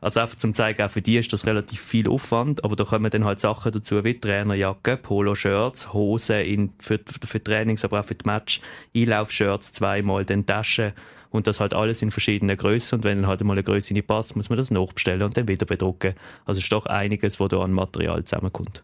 Also 0.00 0.18
einfach 0.18 0.36
zum 0.36 0.52
zeigen, 0.52 0.82
auch 0.82 0.90
für 0.90 1.00
die 1.00 1.16
ist 1.16 1.32
das 1.32 1.46
relativ 1.46 1.80
viel 1.80 2.08
Aufwand, 2.08 2.64
aber 2.64 2.74
da 2.74 2.82
kommen 2.82 3.08
dann 3.08 3.24
halt 3.24 3.38
Sachen 3.38 3.70
dazu 3.70 4.02
wie 4.02 4.18
Trainerjacke, 4.18 4.96
Poloshirts, 4.96 5.92
Hosen 5.92 6.40
in, 6.40 6.72
für, 6.80 6.98
für 7.24 7.42
Trainings, 7.42 7.84
aber 7.84 8.00
auch 8.00 8.04
für 8.04 8.16
die 8.16 8.26
Match, 8.26 8.60
Einlaufshirts 8.96 9.72
zweimal, 9.72 10.24
dann 10.24 10.44
Taschen 10.44 10.92
und 11.30 11.46
das 11.46 11.60
halt 11.60 11.72
alles 11.72 12.02
in 12.02 12.10
verschiedenen 12.10 12.56
Größen 12.56 12.98
und 12.98 13.04
wenn 13.04 13.18
dann 13.18 13.28
halt 13.28 13.44
mal 13.44 13.52
eine 13.52 13.62
Größe 13.62 13.94
nicht 13.94 14.08
passt, 14.08 14.34
muss 14.34 14.48
man 14.48 14.56
das 14.56 14.72
nachbestellen 14.72 15.22
und 15.22 15.36
dann 15.36 15.46
wieder 15.46 15.66
bedrucken. 15.66 16.14
Also 16.46 16.58
es 16.58 16.64
ist 16.64 16.72
doch 16.72 16.86
einiges, 16.86 17.38
was 17.38 17.50
da 17.50 17.60
an 17.60 17.72
Material 17.72 18.24
zusammenkommt. 18.24 18.82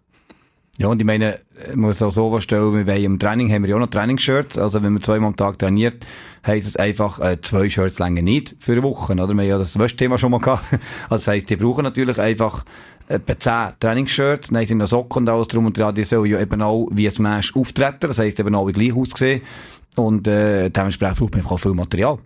Ja, 0.78 0.86
und 0.86 1.00
ich 1.00 1.06
meine, 1.06 1.40
ich 1.68 1.74
muss 1.74 2.00
auch 2.02 2.12
so 2.12 2.30
vorstellen, 2.30 2.86
wir 2.86 2.96
im 2.96 3.18
Training 3.18 3.52
haben 3.52 3.62
wir 3.62 3.70
ja 3.70 3.76
auch 3.76 3.80
noch 3.80 3.90
Trainingsshirts. 3.90 4.58
Also 4.58 4.80
wenn 4.80 4.92
man 4.92 5.02
zweimal 5.02 5.30
am 5.30 5.36
Tag 5.36 5.58
trainiert, 5.58 6.06
heisst 6.46 6.68
es 6.68 6.76
einfach, 6.76 7.18
äh, 7.18 7.40
zwei 7.40 7.68
Shirts 7.68 7.98
länger 7.98 8.22
nicht 8.22 8.54
für 8.60 8.72
eine 8.72 8.84
Woche, 8.84 9.12
oder? 9.12 9.26
Wir 9.34 9.42
haben 9.42 9.48
ja 9.48 9.58
das 9.58 9.76
Wäschthema 9.76 10.18
schon 10.18 10.30
mal 10.30 10.38
gehabt. 10.38 10.66
Also 11.10 11.16
das 11.16 11.26
heisst, 11.26 11.50
die 11.50 11.56
brauchen 11.56 11.82
natürlich 11.82 12.16
einfach 12.20 12.64
etwa 13.08 13.38
10 13.38 13.80
Trainingsshirts, 13.80 14.48
dann 14.50 14.66
sind 14.66 14.78
noch 14.78 14.86
Socken 14.86 15.22
und 15.22 15.28
alles 15.28 15.48
drum 15.48 15.66
und 15.66 15.76
dran, 15.76 15.96
die 15.96 16.04
sollen 16.04 16.30
ja 16.30 16.40
eben 16.40 16.62
auch 16.62 16.88
wie 16.92 17.08
ein 17.08 17.22
Mensch 17.22 17.56
auftreten, 17.56 18.06
das 18.06 18.20
heisst 18.20 18.38
eben 18.38 18.54
auch 18.54 18.68
wie 18.68 18.72
gleich 18.72 18.94
aussehen. 18.94 19.42
Und 19.96 20.28
äh, 20.28 20.70
dementsprechend 20.70 21.18
braucht 21.18 21.32
man 21.32 21.40
einfach 21.40 21.52
auch 21.52 21.60
viel 21.60 21.74
Material. 21.74 22.18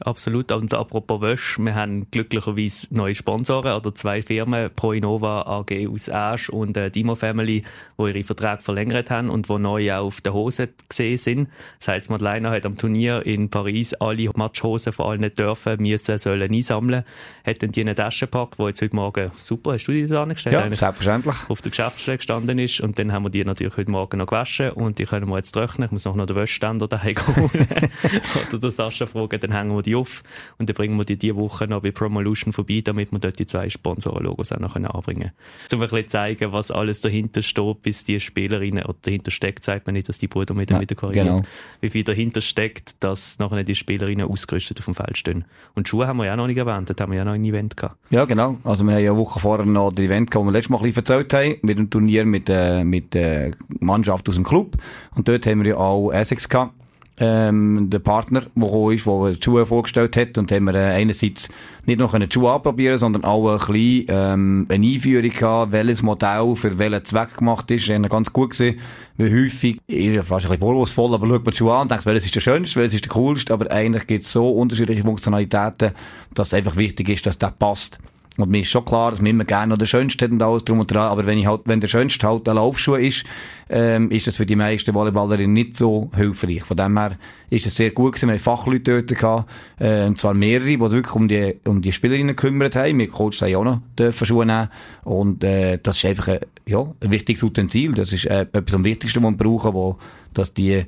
Absolut. 0.00 0.52
Und 0.52 0.74
apropos 0.74 1.20
Wäsche, 1.20 1.62
wir 1.62 1.74
haben 1.74 2.10
glücklicherweise 2.10 2.86
neue 2.90 3.14
Sponsoren 3.14 3.72
oder 3.72 3.94
zwei 3.94 4.22
Firmen, 4.22 4.70
ProInova 4.74 5.42
AG 5.42 5.88
aus 5.88 6.08
Asch 6.08 6.48
und 6.48 6.76
äh, 6.76 6.90
Dimo 6.90 7.14
Family, 7.14 7.64
die 7.98 8.02
ihre 8.02 8.24
Verträge 8.24 8.62
verlängert 8.62 9.10
haben 9.10 9.30
und 9.30 9.48
die 9.48 9.58
neu 9.58 9.92
auch 9.92 10.06
auf 10.06 10.20
der 10.20 10.34
Hose 10.34 10.68
gesehen 10.88 11.16
sind. 11.16 11.48
Das 11.78 11.88
heisst, 11.88 12.10
Madeleine 12.10 12.50
hat 12.50 12.66
am 12.66 12.76
Turnier 12.76 13.24
in 13.26 13.50
Paris 13.50 13.94
alle 13.94 14.30
Matchhosen 14.34 14.92
von 14.92 15.06
allen 15.06 15.34
dürfen, 15.34 15.82
müssen, 15.82 16.18
sollen 16.18 16.52
einsammeln. 16.52 17.04
Hat 17.44 17.62
dann 17.62 17.72
die 17.72 17.80
eine 17.80 17.94
Tasche 17.94 18.26
gepackt, 18.26 18.58
jetzt 18.58 18.82
heute 18.82 18.94
Morgen, 18.94 19.30
super, 19.36 19.72
hast 19.72 19.86
du 19.86 19.92
die 19.92 20.06
da 20.06 20.22
angestellt? 20.22 20.52
Ja, 20.52 20.62
selbstverständlich. 20.74 21.36
Auf 21.48 21.62
der 21.62 21.70
Geschäftsstelle 21.70 22.18
gestanden 22.18 22.58
ist 22.58 22.80
und 22.80 22.98
dann 22.98 23.12
haben 23.12 23.24
wir 23.24 23.30
die 23.30 23.44
natürlich 23.44 23.76
heute 23.76 23.90
Morgen 23.90 24.18
noch 24.18 24.26
gewaschen 24.26 24.70
und 24.70 24.98
die 24.98 25.04
können 25.04 25.28
wir 25.28 25.36
jetzt 25.36 25.52
trocknen. 25.52 25.86
Ich 25.86 25.92
muss 25.92 26.04
noch 26.04 26.26
den 26.26 26.36
Wäschständer 26.36 26.86
daheim 26.88 27.14
holen 27.36 27.50
oder 28.48 28.58
der 28.58 28.70
Sascha 28.70 29.06
fragen, 29.06 29.40
dann 29.40 29.52
hängen 29.52 29.74
wir 29.74 29.82
die 29.82 29.87
auf 29.96 30.22
und 30.58 30.68
dann 30.68 30.74
bringen 30.74 30.96
wir 30.96 31.04
die 31.04 31.16
diese 31.16 31.36
Woche 31.36 31.66
noch 31.66 31.82
bei 31.82 31.90
Promolution 31.90 32.52
vorbei, 32.52 32.80
damit 32.84 33.12
wir 33.12 33.18
dort 33.18 33.38
die 33.38 33.46
zwei 33.46 33.68
Sponsoren-Logos 33.68 34.52
auch 34.52 34.58
noch 34.58 34.76
anbringen 34.76 35.32
können. 35.68 35.72
Um 35.72 35.82
ein 35.82 35.88
bisschen 35.88 36.08
zeigen, 36.08 36.52
was 36.52 36.70
alles 36.70 37.00
dahinter 37.00 37.42
steht, 37.42 37.82
bis 37.82 38.04
die 38.04 38.20
Spielerinnen, 38.20 38.84
oder 38.84 38.96
dahinter 39.02 39.30
steckt, 39.30 39.64
sagt 39.64 39.86
man 39.86 39.94
nicht, 39.94 40.08
dass 40.08 40.18
die 40.18 40.28
Brüder 40.28 40.54
mit 40.54 40.70
ja, 40.70 40.80
wieder 40.80 40.94
korrigieren, 40.94 41.28
genau. 41.28 41.42
wie 41.80 41.90
viel 41.90 42.04
dahinter 42.04 42.40
steckt, 42.40 43.02
dass 43.02 43.38
nachher 43.38 43.64
die 43.64 43.74
Spielerinnen 43.74 44.26
ausgerüstet 44.26 44.78
auf 44.78 44.84
dem 44.84 44.94
Feld 44.94 45.18
stehen. 45.18 45.44
Und 45.74 45.88
Schuhe 45.88 46.06
haben 46.06 46.18
wir 46.18 46.26
ja 46.26 46.36
noch 46.36 46.46
nicht 46.46 46.58
erwähnt, 46.58 46.88
haben 47.00 47.12
wir 47.12 47.18
ja 47.18 47.24
noch 47.24 47.32
ein 47.32 47.44
Event 47.44 47.76
gehabt. 47.76 47.96
Ja, 48.10 48.24
genau. 48.24 48.58
Also 48.64 48.84
wir 48.84 48.94
haben 48.94 49.04
ja 49.04 49.10
eine 49.10 49.20
Woche 49.20 49.40
vorher 49.40 49.66
noch 49.66 49.92
das 49.92 50.04
Event 50.04 50.30
gehabt, 50.30 50.46
das 50.46 50.52
wir 50.52 50.52
letztes 50.52 50.70
Mal 50.70 50.78
ein 50.78 50.82
bisschen 50.84 51.04
erzählt 51.04 51.34
haben, 51.34 51.54
mit 51.62 51.78
dem 51.78 51.90
Turnier 51.90 52.24
mit, 52.24 52.48
äh, 52.48 52.84
mit 52.84 53.14
äh, 53.14 53.50
Mannschaft 53.80 54.28
aus 54.28 54.34
dem 54.34 54.44
Club. 54.44 54.76
Und 55.14 55.28
dort 55.28 55.46
haben 55.46 55.62
wir 55.62 55.70
ja 55.70 55.76
auch 55.76 56.10
Essex 56.12 56.48
gehabt 56.48 56.77
ähm, 57.20 57.90
der 57.90 57.98
Partner, 57.98 58.42
der 58.54 58.64
gekommen 58.64 58.94
ist, 58.94 59.06
der 59.06 59.30
die 59.32 59.42
Schuhe 59.42 59.66
vorgestellt 59.66 60.16
hat. 60.16 60.38
Und 60.38 60.52
haben 60.52 60.64
wir 60.64 60.74
äh, 60.74 60.94
einerseits 60.94 61.48
nicht 61.86 61.98
nur 61.98 62.08
die 62.08 62.28
Schuhe 62.32 62.52
anprobieren, 62.52 62.98
sondern 62.98 63.24
auch 63.24 63.50
ein 63.50 63.58
bisschen, 63.58 64.06
ähm, 64.08 64.66
eine 64.68 64.86
Einführung 64.86 65.30
gehabt, 65.30 65.72
welches 65.72 66.02
Modell 66.02 66.54
für 66.56 66.78
welchen 66.78 67.04
Zweck 67.04 67.36
gemacht 67.36 67.70
ist. 67.70 67.88
Das 67.88 68.02
ganz 68.08 68.32
gut 68.32 68.50
gesehen, 68.50 68.78
wie 69.16 69.32
häufig, 69.32 69.80
fast 70.22 70.46
ein 70.46 70.50
bisschen 70.50 70.58
vorwurfsvoll, 70.58 71.14
aber 71.14 71.26
schaut 71.26 71.44
man 71.44 71.52
die 71.52 71.56
Schuhe 71.56 71.74
an 71.74 71.82
und 71.82 71.90
denkt, 71.90 72.06
welches 72.06 72.26
ist 72.26 72.34
der 72.34 72.40
schönste, 72.40 72.80
welches 72.80 72.94
ist 72.94 73.04
der 73.04 73.12
coolste, 73.12 73.52
aber 73.52 73.70
eigentlich 73.70 74.06
gibt 74.06 74.24
es 74.24 74.32
so 74.32 74.50
unterschiedliche 74.50 75.02
Funktionalitäten, 75.02 75.92
dass 76.34 76.48
es 76.48 76.54
einfach 76.54 76.76
wichtig 76.76 77.08
ist, 77.08 77.26
dass 77.26 77.38
der 77.38 77.52
passt. 77.58 77.98
Und 78.38 78.50
mir 78.50 78.60
ist 78.60 78.70
schon 78.70 78.84
klar, 78.84 79.10
dass 79.10 79.20
wir 79.20 79.30
immer 79.30 79.44
gerne 79.44 79.70
noch 79.70 79.78
den 79.78 79.88
Schönsten 79.88 80.20
hätten 80.20 80.34
und 80.34 80.42
alles 80.42 80.64
drum 80.64 80.78
und 80.78 80.92
dran, 80.92 81.10
aber 81.10 81.26
wenn 81.26 81.38
ich 81.38 81.46
halt, 81.46 81.62
wenn 81.64 81.80
der 81.80 81.88
Schönste 81.88 82.24
halt 82.24 82.48
ein 82.48 82.54
Laufschuh 82.54 82.94
ist, 82.94 83.24
ähm, 83.68 84.12
ist 84.12 84.28
das 84.28 84.36
für 84.36 84.46
die 84.46 84.54
meisten 84.54 84.94
Volleyballerinnen 84.94 85.52
nicht 85.52 85.76
so 85.76 86.08
hilfreich. 86.14 86.62
Von 86.62 86.76
dem 86.76 86.96
her 86.96 87.18
ist 87.50 87.66
es 87.66 87.74
sehr 87.74 87.90
gut 87.90 88.14
gewesen. 88.14 88.28
Wir 88.28 88.34
haben 88.34 88.40
Fachleute 88.40 89.02
dort 89.02 89.08
gehabt, 89.08 89.50
äh, 89.80 90.06
und 90.06 90.18
zwar 90.18 90.34
mehrere, 90.34 90.68
die 90.68 90.80
wirklich 90.80 91.14
um 91.16 91.26
die, 91.26 91.56
um 91.66 91.82
die 91.82 91.90
Spielerinnen 91.90 92.36
gekümmert 92.36 92.76
haben. 92.76 92.98
Wir 92.98 93.08
Coaches 93.08 93.42
haben 93.42 93.56
auch 93.56 93.64
noch 93.64 93.80
dürfen 93.98 94.24
Schuhe 94.24 94.46
nehmen. 94.46 94.68
Und, 95.02 95.42
äh, 95.42 95.78
das 95.82 95.96
ist 95.96 96.04
einfach, 96.04 96.28
ein, 96.28 96.38
ja, 96.64 96.84
ein 97.00 97.10
wichtiges 97.10 97.42
Utensil. 97.42 97.92
Das 97.92 98.12
ist, 98.12 98.26
äh, 98.26 98.42
etwas 98.52 98.74
am 98.74 98.84
wichtigsten, 98.84 99.20
was 99.20 99.32
wir 99.32 99.36
brauchen, 99.36 99.74
wo, 99.74 99.98
dass 100.32 100.54
die, 100.54 100.84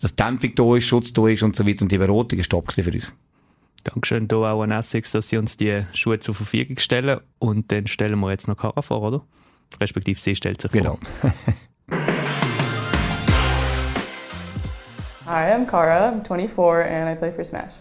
dass 0.00 0.16
Dämpfung 0.16 0.54
da 0.54 0.76
ist, 0.76 0.86
Schutz 0.86 1.12
da 1.12 1.28
ist 1.28 1.42
und 1.42 1.54
so 1.54 1.66
weiter. 1.66 1.82
Und 1.82 1.92
die 1.92 1.98
Beratung 1.98 2.38
ist 2.38 2.50
top 2.50 2.72
für 2.72 2.90
uns. 2.90 3.12
Dankeschön 3.84 4.28
da 4.28 4.52
auch 4.52 4.62
an 4.62 4.70
Essex, 4.70 5.12
dass 5.12 5.28
sie 5.28 5.36
uns 5.36 5.56
die 5.56 5.84
Schuhe 5.92 6.18
zur 6.18 6.34
Verfügung 6.34 6.78
stellen. 6.78 7.20
Und 7.38 7.70
dann 7.70 7.86
stellen 7.86 8.18
wir 8.20 8.30
jetzt 8.30 8.48
noch 8.48 8.56
Kara 8.56 8.82
vor, 8.82 9.02
oder? 9.02 9.24
Respektive 9.80 10.18
sie 10.18 10.34
stellt 10.34 10.60
sich 10.60 10.72
genau. 10.72 10.98
vor. 11.20 11.32
Hi, 15.26 15.52
I'm 15.52 15.66
Kara. 15.66 16.10
I'm 16.10 16.22
24 16.22 16.86
and 16.86 17.08
I 17.08 17.14
play 17.14 17.30
for 17.30 17.44
Smash. 17.44 17.74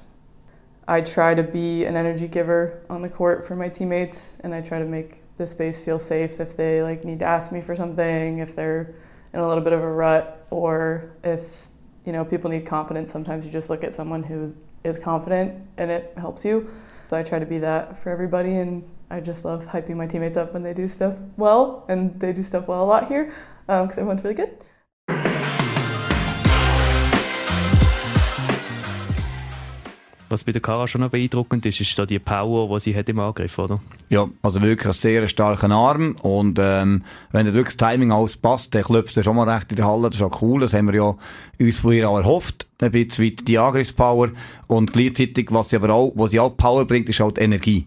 I 0.88 1.02
try 1.02 1.34
to 1.34 1.44
be 1.44 1.86
an 1.86 1.96
energy 1.96 2.28
giver 2.28 2.82
on 2.90 3.02
the 3.02 3.10
court 3.10 3.46
for 3.46 3.56
my 3.56 3.70
teammates 3.70 4.38
and 4.44 4.54
I 4.54 4.62
try 4.62 4.80
to 4.80 4.86
make 4.86 5.24
the 5.38 5.48
space 5.48 5.82
feel 5.82 6.00
safe 6.00 6.40
if 6.40 6.56
they 6.58 6.84
like 6.84 7.06
need 7.06 7.20
to 7.20 7.26
ask 7.26 7.52
me 7.52 7.62
for 7.62 7.76
something, 7.76 8.40
if 8.40 8.56
they're 8.56 8.94
in 9.34 9.40
a 9.40 9.48
little 9.48 9.64
bit 9.64 9.74
of 9.74 9.82
a 9.82 9.92
rut 9.92 10.46
or 10.52 11.12
if 11.24 11.68
you 12.06 12.12
know 12.12 12.24
people 12.24 12.50
need 12.50 12.66
confidence 12.66 13.12
sometimes 13.12 13.46
you 13.46 13.52
just 13.52 13.70
look 13.70 13.84
at 13.84 13.94
someone 13.94 14.24
who's 14.24 14.54
is 14.84 15.00
confident 15.00 15.66
and 15.78 15.92
it 15.92 16.14
helps 16.18 16.44
you. 16.46 16.70
So 17.08 17.18
I 17.18 17.24
try 17.24 17.40
to 17.40 17.46
be 17.46 17.60
that 17.60 17.98
for 17.98 18.10
everybody 18.10 18.56
and 18.56 18.84
I 19.10 19.20
just 19.20 19.46
love 19.46 19.66
hyping 19.68 19.96
my 19.96 20.08
teammates 20.08 20.38
up 20.38 20.54
when 20.54 20.64
they 20.64 20.74
do 20.74 20.88
stuff 20.88 21.16
well 21.38 21.86
and 21.88 22.20
they 22.20 22.34
do 22.34 22.44
stuff 22.44 22.68
well 22.68 22.84
a 22.84 22.88
lot 22.88 23.08
here 23.08 23.26
because 23.68 23.98
um, 23.98 24.04
everyone's 24.04 24.24
really 24.24 24.36
good. 24.36 24.64
Was 30.34 30.44
bei 30.44 30.52
der 30.52 30.64
Kara 30.64 30.88
schon 30.88 31.02
noch 31.02 31.12
beeindruckend 31.12 31.64
ist, 31.68 31.80
ist 31.80 31.94
so 31.94 32.08
die 32.08 32.18
Power, 32.18 32.76
die 32.76 32.80
sie 32.82 32.96
hat 32.96 33.08
im 33.08 33.20
Angriff, 33.20 33.60
oder? 33.60 33.80
Ja, 34.10 34.28
also 34.42 34.64
wirklich 34.64 34.86
einen 34.88 34.94
sehr 34.94 35.28
starken 35.28 35.72
Arm 35.72 36.16
und 36.24 36.58
ähm, 36.60 37.04
wenn 37.32 37.46
der 37.46 37.54
wirklich 37.54 37.78
das 37.78 37.92
Timing 37.92 38.12
alles 38.12 38.36
passt, 38.36 38.74
dann 38.74 38.82
klopft 38.82 39.16
er 39.16 39.24
schon 39.24 39.36
mal 39.36 39.48
recht 39.48 39.70
in 39.70 39.76
der 39.76 39.86
Halle, 39.86 40.10
das 40.10 40.16
ist 40.16 40.24
auch 40.24 40.42
cool, 40.42 40.62
das 40.62 40.74
haben 40.74 40.88
wir 40.88 40.96
ja 40.96 41.16
uns 41.60 41.78
von 41.78 41.94
ihr 41.94 42.10
auch 42.10 42.18
erhofft, 42.18 42.66
ein 42.82 42.92
bisschen 42.92 43.26
weit 43.26 43.48
die 43.48 43.60
Angriffspower 43.60 44.32
und 44.66 44.92
gleichzeitig, 44.92 45.50
was 45.52 45.70
sie 45.70 45.76
aber 45.76 45.92
auch, 45.92 46.14
was 46.16 46.32
sie 46.32 46.40
auch 46.40 46.58
Power 46.58 46.86
bringt, 46.86 47.10
ist 47.10 47.20
halt 47.20 47.38
Energie. 47.38 47.86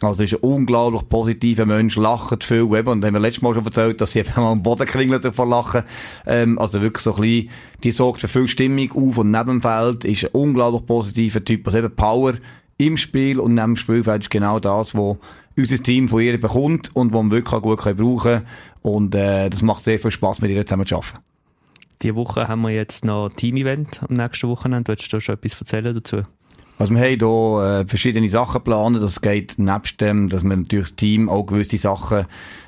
Also 0.00 0.22
ist 0.22 0.34
ein 0.34 0.40
unglaublich 0.40 1.08
positiver 1.08 1.66
Mensch, 1.66 1.96
lacht 1.96 2.44
viel, 2.44 2.72
eben, 2.72 2.88
und 2.88 3.04
haben 3.04 3.14
wir 3.14 3.20
letztes 3.20 3.42
Mal 3.42 3.54
schon 3.54 3.64
erzählt, 3.64 4.00
dass 4.00 4.12
sie 4.12 4.18
eben 4.20 4.30
mal 4.36 4.52
am 4.52 4.62
Boden 4.62 4.86
klingelt 4.86 5.24
vor 5.34 5.46
Lachen. 5.46 5.82
Ähm, 6.24 6.58
also 6.58 6.80
wirklich 6.80 7.02
so 7.02 7.14
ein 7.16 7.20
bisschen, 7.20 7.50
die 7.82 7.90
sorgt 7.90 8.20
für 8.20 8.28
viel 8.28 8.48
Stimmung 8.48 8.92
auf 8.92 9.18
und 9.18 9.30
neben 9.32 9.48
dem 9.48 9.62
Feld 9.62 10.04
ist 10.04 10.24
ein 10.24 10.30
unglaublich 10.32 10.86
positiver 10.86 11.44
Typ. 11.44 11.66
Also 11.66 11.78
eben 11.78 11.94
Power 11.96 12.34
im 12.76 12.96
Spiel 12.96 13.40
und 13.40 13.54
neben 13.54 13.74
dem 13.74 13.76
Spielfeld 13.76 14.22
ist 14.22 14.30
genau 14.30 14.60
das, 14.60 14.94
was 14.94 15.16
unser 15.56 15.82
Team 15.82 16.08
von 16.08 16.22
ihr 16.22 16.40
bekommt 16.40 16.94
und 16.94 17.12
was 17.12 17.24
wir 17.24 17.30
wirklich 17.32 17.62
gut 17.62 17.78
brauchen 17.96 18.18
können. 18.18 18.46
Und 18.82 19.14
äh, 19.16 19.50
das 19.50 19.62
macht 19.62 19.84
sehr 19.84 19.98
viel 19.98 20.12
Spaß, 20.12 20.40
mit 20.40 20.52
ihr 20.52 20.64
zusammen 20.64 20.86
zu 20.86 20.96
arbeiten. 20.96 21.18
Diese 22.00 22.14
Woche 22.14 22.46
haben 22.46 22.60
wir 22.60 22.70
jetzt 22.70 23.04
noch 23.04 23.30
Team-Event 23.30 24.00
am 24.08 24.14
nächsten 24.14 24.48
Wochenende. 24.48 24.86
Willst 24.92 25.12
du 25.12 25.18
schon 25.18 25.34
etwas 25.34 25.60
erzählen 25.60 25.92
dazu? 25.92 26.22
Also 26.78 26.94
wir 26.94 27.00
haben 27.00 27.18
hier 27.18 27.80
äh, 27.80 27.88
verschiedene 27.88 28.28
Sachen 28.28 28.58
geplant. 28.58 29.02
Das 29.02 29.20
geht 29.20 29.58
nebst 29.58 30.00
dem, 30.00 30.28
dass 30.28 30.44
wir 30.44 30.56
natürlich 30.56 30.90
das 30.90 30.96
Team 30.96 31.28
auch 31.28 31.44
gewisse 31.44 31.76
Sachen 31.76 32.26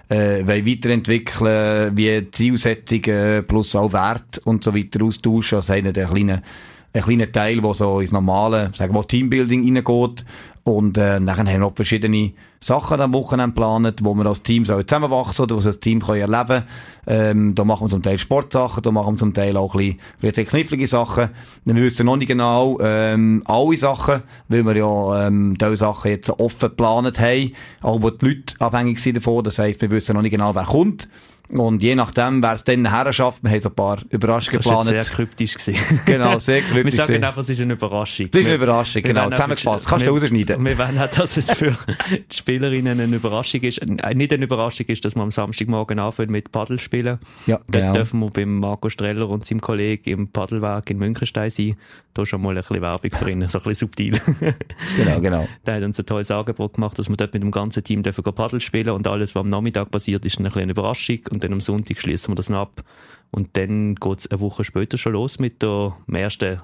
äh, 0.08 0.44
weiterentwickeln, 0.46 1.96
wie 1.96 2.28
Zielsetzungen 2.32 3.46
plus 3.46 3.76
auch 3.76 3.92
Wert 3.92 4.38
und 4.44 4.64
so 4.64 4.74
weiter 4.74 5.04
austauschen. 5.04 5.56
Also 5.56 5.74
haben 5.74 5.86
einen 5.86 6.06
kleinen, 6.08 6.42
einen 6.92 7.04
kleinen 7.04 7.32
Teil, 7.32 7.60
der 7.60 7.74
so 7.74 8.00
ins 8.00 8.10
normale, 8.10 8.72
sagen 8.74 8.94
wir 8.94 9.06
Teambuilding 9.06 9.76
reingeht. 9.76 10.24
Und 10.64 10.98
äh, 10.98 11.20
dann 11.20 11.36
haben 11.36 11.46
wir 11.46 11.58
noch 11.58 11.74
verschiedene 11.74 12.32
Sachen 12.60 13.00
am 13.00 13.14
Wochenende 13.14 13.54
geplant, 13.54 14.00
wo 14.02 14.14
wir 14.14 14.26
als 14.26 14.42
Team 14.42 14.66
zusammenwachsen 14.66 15.44
oder 15.44 15.56
was 15.56 15.64
das 15.64 15.80
Team 15.80 16.00
kann 16.00 16.16
erleben 16.16 16.64
ähm, 17.06 17.54
Da 17.54 17.64
machen 17.64 17.86
wir 17.86 17.90
zum 17.90 18.02
Teil 18.02 18.18
Sportsachen, 18.18 18.82
da 18.82 18.90
machen 18.90 19.14
wir 19.14 19.18
zum 19.18 19.32
Teil 19.32 19.56
auch 19.56 19.74
ein 19.74 19.98
bisschen 20.20 20.46
knifflige 20.46 20.86
Sachen. 20.86 21.30
Wir 21.64 21.74
wissen 21.76 22.04
noch 22.04 22.16
nicht 22.16 22.28
genau 22.28 22.78
ähm, 22.80 23.42
alle 23.46 23.76
Sachen, 23.78 24.22
weil 24.48 24.64
wir 24.64 24.76
ja 24.76 25.26
ähm, 25.26 25.56
diese 25.58 25.78
Sachen 25.78 26.10
jetzt 26.10 26.28
offen 26.28 26.68
geplant 26.68 27.18
haben, 27.18 27.52
aber 27.80 28.10
die 28.10 28.26
Leute 28.26 28.54
abhängig 28.58 28.98
sind 28.98 29.16
davon. 29.16 29.42
Das 29.42 29.58
heisst, 29.58 29.80
wir 29.80 29.90
wissen 29.90 30.14
noch 30.14 30.22
nicht 30.22 30.32
genau, 30.32 30.54
wer 30.54 30.64
kommt. 30.64 31.08
Und 31.52 31.82
je 31.82 31.94
nachdem, 31.94 32.42
wer 32.42 32.54
es 32.54 32.64
dann 32.64 32.82
nachher 32.82 33.12
schafft, 33.12 33.42
wir 33.42 33.50
haben 33.50 33.60
so 33.60 33.68
ein 33.68 33.74
paar 33.74 33.98
Überraschungen 34.10 34.60
geplant. 34.60 34.88
Das 34.88 34.94
war 34.94 35.02
sehr 35.02 35.14
kryptisch. 35.14 35.54
genau, 36.04 36.38
sehr 36.38 36.60
kryptisch. 36.60 36.96
Wir 36.96 37.04
sagen 37.04 37.24
einfach, 37.24 37.40
es 37.40 37.50
ist 37.50 37.60
eine 37.60 37.72
Überraschung. 37.72 38.28
Es 38.32 38.40
ist 38.40 38.46
eine 38.46 38.54
Überraschung, 38.54 39.02
genau. 39.02 39.30
Zusammengefasst. 39.30 39.86
Kannst 39.86 40.06
du 40.06 40.10
rausschneiden. 40.10 40.64
Wir 40.64 40.78
wollen 40.78 40.98
auch, 40.98 41.08
dass 41.08 41.36
es 41.36 41.52
für 41.52 41.76
die 42.08 42.36
Spielerinnen 42.36 43.00
eine 43.00 43.16
Überraschung 43.16 43.60
ist. 43.62 43.78
Äh, 43.78 44.14
nicht 44.14 44.32
eine 44.32 44.44
Überraschung 44.44 44.86
ist, 44.86 45.04
dass 45.04 45.16
wir 45.16 45.22
am 45.22 45.30
Samstagmorgen 45.30 45.98
anfangen 45.98 46.30
mit 46.30 46.52
Paddel 46.52 46.78
spielen. 46.78 47.18
Ja, 47.46 47.60
genau. 47.68 47.86
Dort 47.86 47.96
dürfen 47.96 48.20
wir 48.20 48.30
beim 48.30 48.58
Marco 48.58 48.88
Streller 48.88 49.28
und 49.28 49.44
seinem 49.44 49.60
Kollegen 49.60 50.08
im 50.08 50.28
Paddelwerk 50.28 50.90
in 50.90 50.98
Münchenstein 50.98 51.50
sein. 51.50 51.76
Da 52.14 52.26
schon 52.26 52.42
mal 52.42 52.56
ein 52.56 52.62
bisschen 52.62 52.82
Werbung 52.82 53.10
für 53.12 53.30
ihn, 53.30 53.46
so 53.46 53.58
ein 53.58 53.64
bisschen 53.64 53.74
subtil. 53.74 54.20
genau, 54.96 55.20
genau. 55.20 55.48
Der 55.64 55.76
hat 55.76 55.82
uns 55.82 55.98
ein 55.98 56.06
tolles 56.06 56.30
Angebot 56.30 56.74
gemacht, 56.74 56.98
dass 56.98 57.08
wir 57.08 57.16
dort 57.16 57.34
mit 57.34 57.42
dem 57.42 57.50
ganzen 57.50 57.84
Team 57.84 58.02
dürfen 58.02 58.24
Paddel 58.24 58.60
spielen 58.60 58.90
und 58.90 59.06
alles, 59.06 59.34
was 59.34 59.40
am 59.40 59.48
Nachmittag 59.48 59.90
passiert, 59.90 60.24
ist 60.24 60.38
eine 60.38 60.50
kleine 60.50 60.72
Überraschung. 60.72 61.20
Und 61.30 61.39
und 61.40 61.44
dann 61.44 61.52
am 61.54 61.60
Sonntag 61.60 61.98
schließen 61.98 62.30
wir 62.30 62.36
das 62.36 62.50
noch 62.50 62.60
ab. 62.60 62.84
Und 63.30 63.56
dann 63.56 63.94
geht 63.94 64.18
es 64.18 64.30
eine 64.30 64.40
Woche 64.40 64.64
später 64.64 64.98
schon 64.98 65.12
los 65.12 65.38
mit 65.38 65.62
dem 65.62 65.92
ersten, 66.12 66.60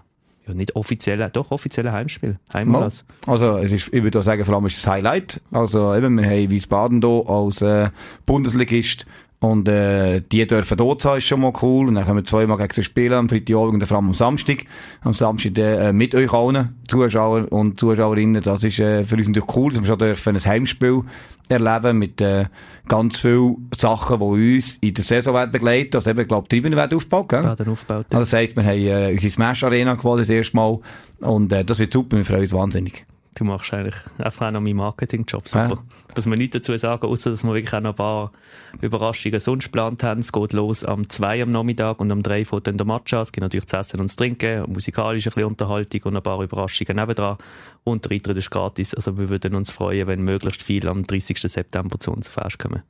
ja 0.47 0.55
nicht 0.55 0.77
offiziellen, 0.77 1.31
doch 1.33 1.51
offiziellen 1.51 1.93
Heimspiel. 1.93 2.39
Heimanlass. 2.53 3.05
Also 3.27 3.57
ist, 3.57 3.93
ich 3.93 4.03
würde 4.03 4.23
sagen, 4.23 4.45
vor 4.45 4.55
allem 4.57 4.67
ist 4.67 4.79
das 4.79 4.87
Highlight. 4.87 5.41
Also 5.51 5.95
eben, 5.95 6.19
wir 6.19 6.29
haben 6.29 6.51
Wiesbaden 6.51 7.01
hier 7.01 7.25
als 7.29 7.63
äh, 7.63 7.91
Bundesligist 8.27 9.07
Und 9.39 9.69
äh, 9.69 10.23
die 10.23 10.47
dürfen 10.47 10.79
dort 10.79 11.03
sein, 11.03 11.19
ist 11.19 11.27
schon 11.27 11.41
mal 11.41 11.53
cool. 11.61 11.89
Und 11.89 11.95
dann 11.95 12.05
können 12.05 12.19
wir 12.19 12.25
zweimal 12.25 12.57
gegen 12.57 12.73
sie 12.73 12.83
spielen, 12.83 13.13
am 13.13 13.29
Freitagabend 13.29 13.83
und 13.83 13.87
vor 13.87 13.99
allem 13.99 14.09
am 14.09 14.15
Samstag. 14.15 14.65
Am 15.03 15.13
Samstag 15.13 15.59
äh, 15.59 15.93
mit 15.93 16.15
euch 16.15 16.33
allen, 16.33 16.77
Zuschauer 16.89 17.53
und 17.53 17.79
Zuschauerinnen. 17.79 18.43
Das 18.43 18.65
ist 18.65 18.79
äh, 18.79 19.05
für 19.05 19.17
uns 19.17 19.29
natürlich 19.29 19.55
cool, 19.55 19.73
dass 19.73 19.83
wir 19.83 19.89
schon 19.89 19.99
dürfen 19.99 20.37
ein 20.37 20.45
Heimspiel 20.45 21.03
erleben 21.49 21.99
mit 21.99 22.21
äh, 22.21 22.47
ganz 22.89 23.19
vielen 23.19 23.69
Sachen, 23.77 24.19
die 24.19 24.57
uns 24.57 24.79
in 24.81 24.95
der 24.95 25.05
Saison 25.05 25.35
werden 25.35 25.53
begleiten. 25.53 25.97
Also 25.97 26.11
eben, 26.11 26.21
ich 26.21 26.29
glaube, 26.29 26.49
die 26.49 26.57
Tribüne 26.57 26.77
werden 26.77 26.97
aufgebaut, 26.97 27.29
gell? 27.29 27.45
Werden 27.45 27.69
aufgebaut. 27.69 28.07
Ja. 28.11 28.19
Also 28.19 28.31
das 28.31 28.41
heisst, 28.41 28.57
wir 28.57 28.65
haben 28.65 28.79
äh, 28.79 29.13
unsere 29.13 29.31
Smash 29.31 29.65
Arena 29.65 29.97
quasi 29.97 30.23
das 30.23 30.31
erste 30.31 30.57
Mal. 30.57 30.79
Und 31.21 31.53
äh, 31.53 31.65
das 31.65 31.79
wird 31.79 31.93
super, 31.93 32.17
wir 32.17 32.25
freuen 32.25 32.41
uns 32.41 32.53
wahnsinnig. 32.53 33.07
Du 33.37 33.45
machst 33.45 33.73
eigentlich 33.75 33.95
einfach 34.17 34.47
auch 34.47 34.51
noch 34.51 34.63
meinen 34.63 34.77
Marketingjob 34.77 35.47
super. 35.47 35.69
Ja. 35.69 36.15
Dass 36.15 36.27
wir 36.27 36.37
nichts 36.39 36.55
dazu 36.55 36.75
sagen, 36.79 37.07
außer 37.07 37.29
dass 37.29 37.45
wir 37.45 37.53
wirklich 37.53 37.75
auch 37.75 37.83
noch 37.83 37.91
ein 37.91 37.97
paar 37.97 38.33
Überraschungen 38.81 39.39
sonst 39.41 39.67
geplant 39.67 40.03
haben. 40.03 40.21
Es 40.21 40.33
geht 40.33 40.55
los 40.55 40.85
am 40.85 41.07
2 41.07 41.43
am 41.43 41.51
Nachmittag 41.51 42.01
und 42.01 42.11
am 42.11 42.23
3 42.23 42.47
fährt 42.47 42.67
dann 42.67 42.79
der 42.79 42.87
Match 42.87 43.13
an. 43.13 43.21
Es 43.21 43.33
gibt 43.33 43.43
natürlich 43.43 43.67
zu 43.67 43.77
essen 43.77 44.01
und 44.01 44.09
zu 44.09 44.17
trinken, 44.17 44.65
musikalische 44.73 45.31
ein 45.37 45.45
Unterhaltung 45.45 46.01
und 46.05 46.17
ein 46.17 46.23
paar 46.23 46.43
Überraschungen 46.43 46.97
nebendran. 46.97 47.37
Und 47.85 48.07
der 48.07 48.13
Eintritt 48.13 48.39
ist 48.39 48.51
gratis. 48.51 48.95
Also 48.95 49.19
wir 49.19 49.29
würden 49.29 49.55
uns 49.55 49.69
freuen, 49.71 50.07
wenn 50.07 50.23
möglichst 50.23 50.63
viele 50.63 50.89
am 50.89 51.07
30. 51.07 51.39
September 51.39 52.01
zu 52.01 52.13
uns 52.13 52.29
Fest 52.29 52.59
kommen. 52.59 52.85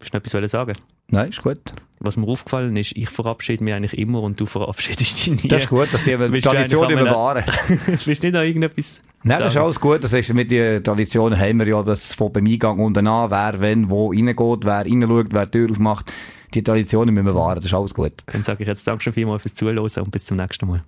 Willst 0.00 0.12
du 0.12 0.18
noch 0.18 0.42
etwas 0.42 0.50
sagen? 0.50 0.76
Nein, 1.08 1.30
ist 1.30 1.42
gut. 1.42 1.60
Was 1.98 2.18
mir 2.18 2.26
aufgefallen 2.26 2.76
ist, 2.76 2.92
ich 2.96 3.08
verabschiede 3.08 3.64
mich 3.64 3.72
eigentlich 3.72 3.96
immer 3.96 4.22
und 4.22 4.38
du 4.38 4.44
verabschiedest 4.44 5.26
dich 5.26 5.42
nie. 5.42 5.48
Das 5.48 5.62
ist 5.62 5.68
gut, 5.68 5.88
dass 5.92 6.04
die 6.04 6.16
Tradition 6.40 6.88
bewahren. 6.88 7.44
Willst 7.86 8.06
du 8.06 8.10
nicht 8.10 8.34
noch 8.34 8.42
irgendetwas 8.42 9.00
Nein, 9.24 9.38
das 9.38 9.54
ist 9.54 9.60
alles 9.60 9.80
gut. 9.80 10.02
Das 10.02 10.12
ist 10.12 10.32
mit 10.34 10.50
den 10.50 10.82
Traditionen 10.82 11.38
haben 11.38 11.58
wir 11.58 11.66
ja, 11.66 11.82
dass 11.82 12.14
von 12.14 12.32
beim 12.32 12.46
Eingang 12.46 12.78
unten 12.78 13.06
an, 13.06 13.30
wer 13.30 13.60
wenn 13.60 13.88
wo 13.88 14.10
reingeht, 14.10 14.64
wer 14.64 14.84
reinschaut, 14.84 15.28
wer 15.32 15.46
die 15.46 15.50
Tür 15.50 15.70
aufmacht. 15.70 16.12
Die 16.54 16.62
Traditionen 16.62 17.14
müssen 17.14 17.26
wir 17.26 17.34
wahren, 17.34 17.56
das 17.56 17.66
ist 17.66 17.74
alles 17.74 17.94
gut. 17.94 18.12
Dann 18.26 18.42
sage 18.42 18.62
ich 18.62 18.68
jetzt 18.68 18.86
Dankeschön 18.86 19.12
vielmals 19.12 19.42
fürs 19.42 19.54
Zuhören 19.54 19.78
und 19.78 20.10
bis 20.10 20.26
zum 20.26 20.36
nächsten 20.36 20.66
Mal. 20.66 20.82